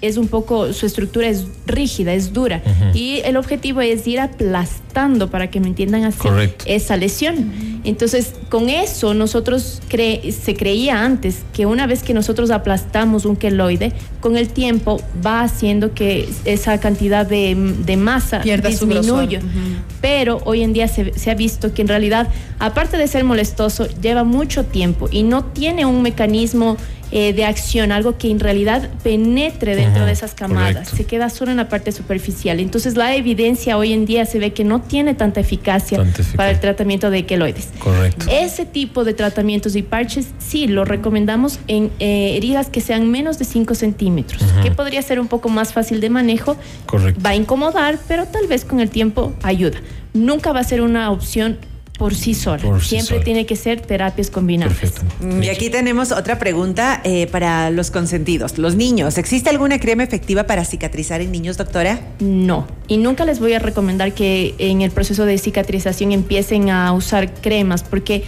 es 0.01 0.17
un 0.17 0.29
poco, 0.29 0.73
su 0.73 0.87
estructura 0.87 1.27
es 1.27 1.47
rígida, 1.67 2.13
es 2.15 2.33
dura. 2.33 2.63
Y 2.95 3.21
el 3.25 3.37
objetivo 3.37 3.81
es 3.81 4.07
ir 4.07 4.21
aplastando, 4.21 5.29
para 5.29 5.51
que 5.51 5.59
me 5.59 5.67
entiendan 5.67 6.05
así, 6.05 6.29
esa 6.67 6.97
lesión. 6.97 7.74
Entonces, 7.85 8.33
con 8.49 8.71
eso 8.71 9.13
nosotros 9.13 9.81
se 9.91 10.57
creía 10.57 11.05
antes 11.05 11.45
que 11.53 11.67
una 11.67 11.87
vez 11.87 12.03
que 12.03 12.15
nosotros 12.15 12.51
aplastamos 12.51 13.27
un 13.27 13.37
queloide, 13.37 13.93
con 14.21 14.37
el 14.37 14.49
tiempo 14.49 15.01
va 15.25 15.43
haciendo 15.43 15.93
que 15.93 16.29
esa 16.47 16.81
cantidad 16.81 17.27
de, 17.27 17.55
masa 17.99 18.41
disminuya. 18.41 19.41
Pero 20.01 20.41
hoy 20.45 20.63
en 20.63 20.73
día 20.73 20.89
se, 20.89 21.17
se 21.19 21.31
ha 21.31 21.35
visto 21.35 21.75
que 21.75 21.83
en 21.83 21.89
realidad, 21.89 22.29
aparte 22.59 22.97
de 22.97 23.07
ser 23.07 23.25
molestoso, 23.25 23.87
lleva 24.01 24.25
mucho 24.25 24.65
tiempo 24.65 25.09
y 25.11 25.23
no 25.23 25.45
tiene 25.45 25.85
un 25.85 26.03
mecanismo 26.03 26.77
eh, 27.17 27.33
de 27.33 27.45
acción, 27.45 27.93
algo 27.93 28.19
que 28.19 28.29
en 28.29 28.41
realidad 28.41 28.91
penetre 29.05 29.77
dentro 29.77 30.05
de 30.05 30.11
esas 30.11 30.35
camadas, 30.35 30.89
se 30.89 31.05
queda 31.05 31.31
solo 31.31 31.53
en 31.53 31.59
la 31.59 31.69
parte 31.69 31.93
superficial. 31.93 32.59
Entonces 32.59 32.97
la 32.97 33.15
evidencia 33.15 33.79
hoy 33.79 33.93
en 33.93 34.05
día 34.05 34.27
se 34.27 34.41
ve 34.41 34.53
que 34.53 34.65
no 34.65 34.81
tiene 34.81 35.15
tanta 35.15 35.39
eficacia 35.39 36.05
para 36.35 36.51
el 36.51 36.59
tratamiento 36.59 37.11
de 37.11 37.25
queloides. 37.25 37.69
Correcto. 37.79 38.27
Ese 38.29 38.67
tipo 38.67 39.05
de 39.05 39.15
tratamientos 39.15 39.77
y 39.77 39.83
parches 39.83 40.31
sí 40.39 40.67
lo 40.67 40.85
recomendamos 40.85 41.61
en 41.69 41.93
eh, 42.01 42.35
heridas 42.37 42.69
que 42.69 42.81
sean 42.81 43.09
menos 43.09 43.39
de 43.39 43.45
5 43.45 43.77
centímetros, 43.77 44.43
que 44.65 44.73
podría 44.73 45.01
ser 45.01 45.21
un 45.21 45.29
poco 45.29 45.49
más 45.49 45.73
fácil 45.73 46.01
de 46.01 46.11
manejo. 46.11 46.57
Correcto. 46.85 47.21
Va 47.25 47.31
a 47.31 47.37
incomodar, 47.37 47.97
pero 48.09 48.27
tal 48.27 48.49
vez 48.49 48.65
con 48.65 48.81
el 48.81 48.91
tiempo 48.91 49.33
ayuda. 49.45 49.79
Nunca 50.15 50.51
va 50.51 50.59
a 50.59 50.65
ser 50.65 50.81
una 50.81 51.13
opción 51.13 51.59
por 51.99 52.15
sí 52.15 52.35
sola. 52.35 52.81
Siempre 52.81 53.21
tiene 53.21 53.47
que 53.47 53.55
ser 53.55 53.81
terapias 53.81 54.31
combinadas. 54.31 54.95
Mm, 55.21 55.43
y 55.43 55.49
aquí 55.49 55.71
tenemos 55.71 56.11
otra 56.11 56.39
pregunta 56.39 57.01
eh, 57.05 57.29
para 57.29 57.71
los 57.71 57.91
consentidos. 57.91 58.59
Los 58.59 58.75
niños, 58.75 59.17
¿existe 59.17 59.51
alguna 59.51 59.79
crema 59.79 60.03
efectiva 60.03 60.45
para 60.45 60.65
cicatrizar 60.65 61.21
en 61.21 61.31
niños, 61.31 61.57
doctora? 61.57 62.01
No. 62.19 62.67
Y 62.89 62.97
nunca 62.97 63.25
les 63.25 63.39
voy 63.39 63.53
a 63.53 63.61
recomendar 63.61 64.13
que 64.13 64.55
en 64.59 64.83
el 64.83 64.91
proceso 64.91 65.25
de 65.25 65.39
cicatrización 65.39 66.13
empiecen 66.13 66.71
a 66.71 66.93
usar 66.93 67.33
cremas 67.33 67.85
porque 67.85 68.25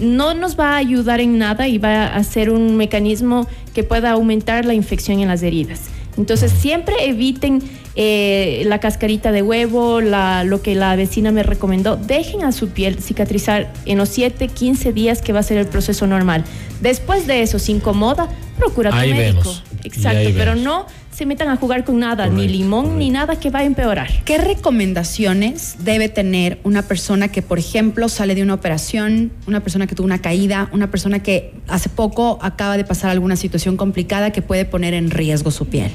no 0.00 0.34
nos 0.34 0.58
va 0.58 0.74
a 0.74 0.76
ayudar 0.76 1.20
en 1.20 1.38
nada 1.38 1.68
y 1.68 1.78
va 1.78 2.06
a 2.06 2.24
ser 2.24 2.50
un 2.50 2.76
mecanismo 2.76 3.46
que 3.72 3.84
pueda 3.84 4.10
aumentar 4.10 4.64
la 4.64 4.74
infección 4.74 5.20
en 5.20 5.28
las 5.28 5.42
heridas. 5.42 5.82
Entonces 6.16 6.52
siempre 6.52 6.94
eviten 7.06 7.62
eh, 7.96 8.62
la 8.66 8.80
cascarita 8.80 9.32
de 9.32 9.42
huevo, 9.42 10.00
lo 10.00 10.62
que 10.62 10.74
la 10.74 10.96
vecina 10.96 11.32
me 11.32 11.42
recomendó. 11.42 11.96
Dejen 11.96 12.44
a 12.44 12.52
su 12.52 12.68
piel 12.68 13.00
cicatrizar 13.00 13.72
en 13.86 13.98
los 13.98 14.08
7, 14.10 14.48
15 14.48 14.92
días 14.92 15.22
que 15.22 15.32
va 15.32 15.40
a 15.40 15.42
ser 15.42 15.58
el 15.58 15.66
proceso 15.66 16.06
normal. 16.06 16.44
Después 16.80 17.26
de 17.26 17.42
eso, 17.42 17.58
se 17.58 17.72
incomoda, 17.72 18.28
procura 18.58 18.90
tu 18.90 18.96
médico. 18.96 19.54
Exacto, 19.84 20.30
pero 20.36 20.54
no 20.54 20.86
se 21.14 21.26
metan 21.26 21.48
a 21.48 21.56
jugar 21.56 21.84
con 21.84 22.00
nada, 22.00 22.26
ni 22.26 22.48
limón, 22.48 22.98
ni 22.98 23.10
nada 23.10 23.38
que 23.38 23.50
va 23.50 23.60
a 23.60 23.64
empeorar. 23.64 24.08
¿Qué 24.24 24.36
recomendaciones 24.36 25.76
debe 25.78 26.08
tener 26.08 26.58
una 26.64 26.82
persona 26.82 27.28
que, 27.28 27.40
por 27.40 27.60
ejemplo, 27.60 28.08
sale 28.08 28.34
de 28.34 28.42
una 28.42 28.54
operación, 28.54 29.30
una 29.46 29.60
persona 29.60 29.86
que 29.86 29.94
tuvo 29.94 30.06
una 30.06 30.20
caída, 30.20 30.68
una 30.72 30.90
persona 30.90 31.22
que 31.22 31.54
hace 31.68 31.88
poco 31.88 32.38
acaba 32.42 32.76
de 32.76 32.84
pasar 32.84 33.10
alguna 33.10 33.36
situación 33.36 33.76
complicada 33.76 34.32
que 34.32 34.42
puede 34.42 34.64
poner 34.64 34.92
en 34.92 35.10
riesgo 35.10 35.52
su 35.52 35.66
piel? 35.66 35.92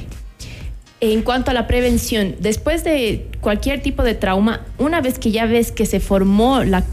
En 1.02 1.20
cuanto 1.22 1.50
a 1.50 1.54
la 1.54 1.66
prevención, 1.66 2.36
después 2.40 2.82
de 2.82 3.26
cualquier 3.40 3.82
tipo 3.82 4.02
de 4.02 4.14
trauma, 4.14 4.62
una 4.78 5.02
vez 5.02 5.18
que 5.18 5.30
ya 5.30 5.44
ves 5.44 5.70
que 5.70 5.84
se 5.84 6.00
formó 6.00 6.64
la, 6.64 6.84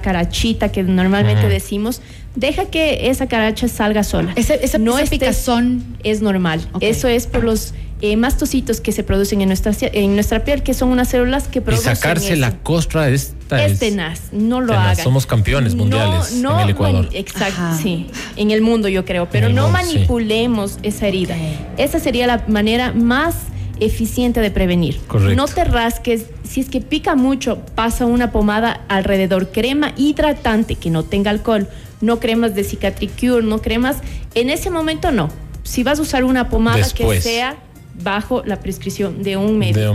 carachita 0.00 0.70
que 0.70 0.82
normalmente 0.82 1.48
decimos, 1.48 2.00
deja 2.34 2.66
que 2.66 3.08
esa 3.10 3.26
caracha 3.26 3.68
salga 3.68 4.02
sola. 4.02 4.32
Ese, 4.36 4.64
esa, 4.64 4.78
no 4.78 4.98
es 4.98 5.10
picazón 5.10 5.84
es 6.02 6.22
normal. 6.22 6.60
Eso 6.80 7.08
es 7.08 7.26
por 7.26 7.44
los 7.44 7.74
eh, 8.00 8.16
mastocitos 8.16 8.80
que 8.80 8.92
se 8.92 9.02
producen 9.02 9.40
en 9.40 9.48
nuestra, 9.48 9.72
en 9.80 10.14
nuestra 10.14 10.44
piel, 10.44 10.62
que 10.62 10.74
son 10.74 10.90
unas 10.90 11.08
células 11.08 11.48
que 11.48 11.60
producen. 11.60 11.92
Y 11.92 11.96
sacarse 11.96 12.36
la 12.36 12.58
costra 12.58 13.08
esta 13.08 13.64
es, 13.64 13.78
tenaz, 13.78 14.32
no 14.32 14.60
lo 14.60 14.74
hagan. 14.74 14.96
Somos 14.96 15.26
campeones 15.26 15.74
mundiales 15.74 16.32
en 16.34 16.46
el 16.46 16.70
Ecuador. 16.70 17.08
Exacto, 17.12 17.82
sí, 17.82 18.08
en 18.36 18.50
el 18.50 18.60
mundo 18.60 18.88
yo 18.88 19.04
creo, 19.04 19.28
pero 19.30 19.48
no 19.48 19.68
manipulemos 19.68 20.78
esa 20.82 21.06
herida. 21.06 21.36
Esa 21.76 21.98
sería 21.98 22.26
la 22.26 22.44
manera 22.48 22.92
más 22.92 23.36
eficiente 23.80 24.40
de 24.40 24.50
prevenir. 24.50 24.98
Correcto. 25.06 25.34
No 25.34 25.46
te 25.46 25.64
rasques, 25.64 26.26
si 26.42 26.60
es 26.60 26.68
que 26.68 26.80
pica 26.80 27.14
mucho, 27.14 27.64
pasa 27.74 28.06
una 28.06 28.32
pomada 28.32 28.84
alrededor, 28.88 29.50
crema 29.50 29.92
hidratante 29.96 30.76
que 30.76 30.90
no 30.90 31.02
tenga 31.04 31.30
alcohol, 31.30 31.68
no 32.00 32.20
cremas 32.20 32.54
de 32.54 32.64
cicatricure, 32.64 33.42
no 33.42 33.60
cremas, 33.60 33.98
en 34.34 34.50
ese 34.50 34.70
momento 34.70 35.12
no. 35.12 35.30
Si 35.62 35.82
vas 35.82 35.98
a 35.98 36.02
usar 36.02 36.24
una 36.24 36.48
pomada 36.48 36.86
que 36.94 37.20
sea 37.20 37.56
bajo 38.02 38.42
la 38.44 38.60
prescripción 38.60 39.22
de 39.22 39.36
un 39.36 39.58
médico. 39.58 39.94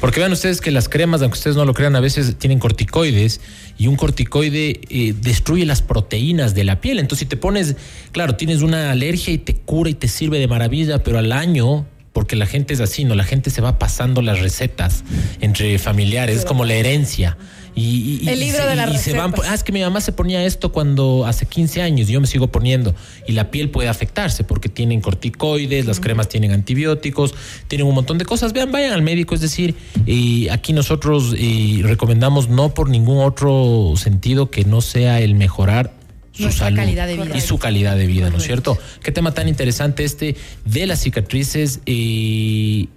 Porque 0.00 0.20
vean 0.20 0.32
ustedes 0.32 0.60
que 0.60 0.70
las 0.70 0.88
cremas, 0.88 1.20
aunque 1.22 1.36
ustedes 1.36 1.56
no 1.56 1.64
lo 1.64 1.74
crean, 1.74 1.96
a 1.96 2.00
veces 2.00 2.36
tienen 2.36 2.58
corticoides 2.58 3.40
y 3.76 3.86
un 3.86 3.96
corticoide 3.96 4.80
eh, 4.88 5.14
destruye 5.20 5.66
las 5.66 5.82
proteínas 5.82 6.54
de 6.54 6.64
la 6.64 6.80
piel. 6.80 6.98
Entonces, 6.98 7.20
si 7.20 7.26
te 7.26 7.36
pones, 7.36 7.76
claro, 8.12 8.36
tienes 8.36 8.62
una 8.62 8.90
alergia 8.92 9.32
y 9.32 9.38
te 9.38 9.54
cura 9.54 9.90
y 9.90 9.94
te 9.94 10.08
sirve 10.08 10.38
de 10.38 10.46
maravilla, 10.46 11.02
pero 11.02 11.18
al 11.18 11.32
año 11.32 11.86
porque 12.18 12.34
la 12.34 12.46
gente 12.46 12.74
es 12.74 12.80
así, 12.80 13.04
¿no? 13.04 13.14
La 13.14 13.22
gente 13.22 13.48
se 13.48 13.60
va 13.60 13.78
pasando 13.78 14.22
las 14.22 14.40
recetas 14.40 15.04
entre 15.40 15.78
familiares, 15.78 16.38
es 16.38 16.44
como 16.44 16.64
la 16.64 16.74
herencia. 16.74 17.38
Y, 17.76 18.28
el 18.28 18.40
libro 18.40 18.66
de 18.66 18.74
la 18.74 18.92
se 18.98 19.16
van, 19.16 19.32
ah, 19.46 19.54
es 19.54 19.62
que 19.62 19.70
mi 19.70 19.82
mamá 19.82 20.00
se 20.00 20.10
ponía 20.10 20.44
esto 20.44 20.72
cuando 20.72 21.26
hace 21.26 21.46
15 21.46 21.80
años 21.80 22.10
y 22.10 22.14
yo 22.14 22.20
me 22.20 22.26
sigo 22.26 22.48
poniendo. 22.48 22.92
Y 23.28 23.34
la 23.34 23.52
piel 23.52 23.70
puede 23.70 23.88
afectarse 23.88 24.42
porque 24.42 24.68
tienen 24.68 25.00
corticoides, 25.00 25.86
las 25.86 26.00
cremas 26.00 26.28
tienen 26.28 26.50
antibióticos, 26.50 27.36
tienen 27.68 27.86
un 27.86 27.94
montón 27.94 28.18
de 28.18 28.24
cosas. 28.24 28.52
Vean, 28.52 28.72
vayan 28.72 28.94
al 28.94 29.02
médico. 29.02 29.36
Es 29.36 29.40
decir, 29.40 29.76
y 30.04 30.48
aquí 30.48 30.72
nosotros 30.72 31.36
recomendamos 31.82 32.48
no 32.48 32.74
por 32.74 32.88
ningún 32.90 33.18
otro 33.18 33.92
sentido 33.94 34.50
que 34.50 34.64
no 34.64 34.80
sea 34.80 35.20
el 35.20 35.36
mejorar 35.36 35.97
su 36.44 36.52
salud 36.52 36.76
calidad 36.76 37.06
de 37.06 37.16
vida. 37.16 37.36
y 37.36 37.40
su 37.40 37.58
calidad 37.58 37.96
de 37.96 38.06
vida, 38.06 38.30
¿no 38.30 38.38
es 38.38 38.44
cierto? 38.44 38.78
Qué 39.02 39.12
tema 39.12 39.32
tan 39.32 39.48
interesante 39.48 40.04
este 40.04 40.36
de 40.64 40.86
las 40.86 41.00
cicatrices. 41.00 41.80
y 41.86 42.88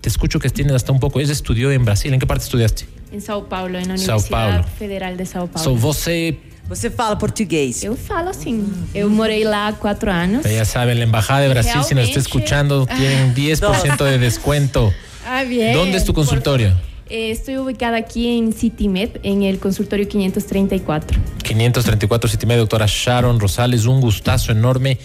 te 0.00 0.08
escucho 0.08 0.38
que 0.38 0.48
tienes 0.50 0.74
hasta 0.74 0.92
un 0.92 1.00
pouco. 1.00 1.20
Ella 1.20 1.32
estudió 1.32 1.72
en 1.72 1.84
Brasil. 1.84 2.12
¿En 2.12 2.20
qué 2.20 2.26
parte 2.26 2.44
estudiaste? 2.44 2.86
Em 3.12 3.20
São 3.20 3.44
Paulo, 3.48 3.72
na 3.80 3.94
Universidade 3.94 4.64
Federal 4.78 5.16
de 5.16 5.24
São 5.24 5.48
Paulo. 5.48 5.64
So, 5.64 5.74
você 5.74 6.38
Você 6.68 6.90
fala 6.90 7.16
português? 7.16 7.82
Eu 7.82 7.96
falo 7.96 8.32
sim. 8.34 8.70
Eu 8.94 9.08
morei 9.08 9.42
lá 9.42 9.68
há 9.68 9.72
quatro 9.72 10.10
anos. 10.10 10.44
Ya 10.44 10.66
saben, 10.66 10.98
la 10.98 11.04
Embajada 11.04 11.40
de 11.40 11.48
Brasil, 11.48 11.72
Realmente... 11.72 11.88
si 11.88 11.94
nos 11.94 12.08
está 12.08 12.20
escuchando, 12.20 12.86
tienen 12.86 13.34
10% 13.34 14.04
de 14.04 14.18
descuento. 14.18 14.92
Ah, 15.30 15.44
bien. 15.44 15.74
¿Dónde 15.74 15.98
es 15.98 16.06
tu 16.06 16.14
consultorio? 16.14 16.72
Eh, 17.10 17.30
estoy 17.30 17.58
ubicada 17.58 17.98
aquí 17.98 18.38
en 18.38 18.54
CityMed, 18.54 19.18
en 19.22 19.42
el 19.42 19.58
consultorio 19.58 20.08
534. 20.08 21.20
534 21.58 22.30
CityMed, 22.30 22.56
doctora 22.56 22.86
Sharon 22.86 23.40
Rosales, 23.40 23.86
un 23.86 24.00
gustazo 24.00 24.52
enorme. 24.52 24.98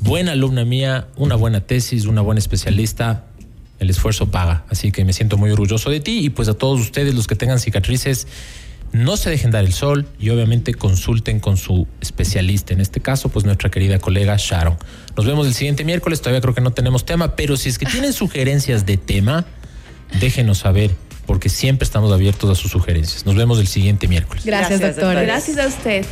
Buena 0.00 0.32
alumna 0.32 0.64
mía, 0.64 1.06
una 1.14 1.36
buena 1.36 1.60
tesis, 1.60 2.06
una 2.06 2.20
buena 2.20 2.40
especialista. 2.40 3.26
El 3.78 3.90
esfuerzo 3.90 4.28
paga, 4.30 4.64
así 4.70 4.90
que 4.90 5.04
me 5.04 5.12
siento 5.12 5.36
muy 5.36 5.50
orgulloso 5.50 5.90
de 5.90 6.00
ti 6.00 6.24
y 6.24 6.30
pues 6.30 6.48
a 6.48 6.54
todos 6.54 6.80
ustedes 6.80 7.14
los 7.14 7.26
que 7.26 7.36
tengan 7.36 7.60
cicatrices, 7.60 8.26
no 8.92 9.16
se 9.16 9.30
dejen 9.30 9.50
dar 9.50 9.64
el 9.64 9.72
sol 9.72 10.06
y 10.18 10.30
obviamente 10.30 10.74
consulten 10.74 11.38
con 11.38 11.56
su 11.56 11.86
especialista, 12.00 12.72
en 12.72 12.80
este 12.80 13.00
caso 13.00 13.28
pues 13.28 13.44
nuestra 13.44 13.70
querida 13.70 13.98
colega 13.98 14.36
Sharon. 14.38 14.76
Nos 15.16 15.26
vemos 15.26 15.46
el 15.46 15.54
siguiente 15.54 15.84
miércoles, 15.84 16.20
todavía 16.20 16.40
creo 16.40 16.54
que 16.54 16.60
no 16.60 16.72
tenemos 16.72 17.04
tema, 17.04 17.36
pero 17.36 17.56
si 17.56 17.68
es 17.68 17.78
que 17.78 17.86
tienen 17.86 18.12
sugerencias 18.12 18.86
de 18.86 18.96
tema, 18.96 19.44
déjenos 20.20 20.58
saber 20.58 20.92
porque 21.26 21.48
siempre 21.48 21.84
estamos 21.84 22.12
abiertos 22.12 22.50
a 22.50 22.54
sus 22.54 22.70
sugerencias. 22.70 23.26
Nos 23.26 23.34
vemos 23.34 23.58
el 23.58 23.66
siguiente 23.66 24.08
miércoles. 24.08 24.44
Gracias, 24.44 24.80
doctor. 24.80 25.14
Gracias 25.14 25.58
a 25.58 25.66
ustedes. 25.66 26.06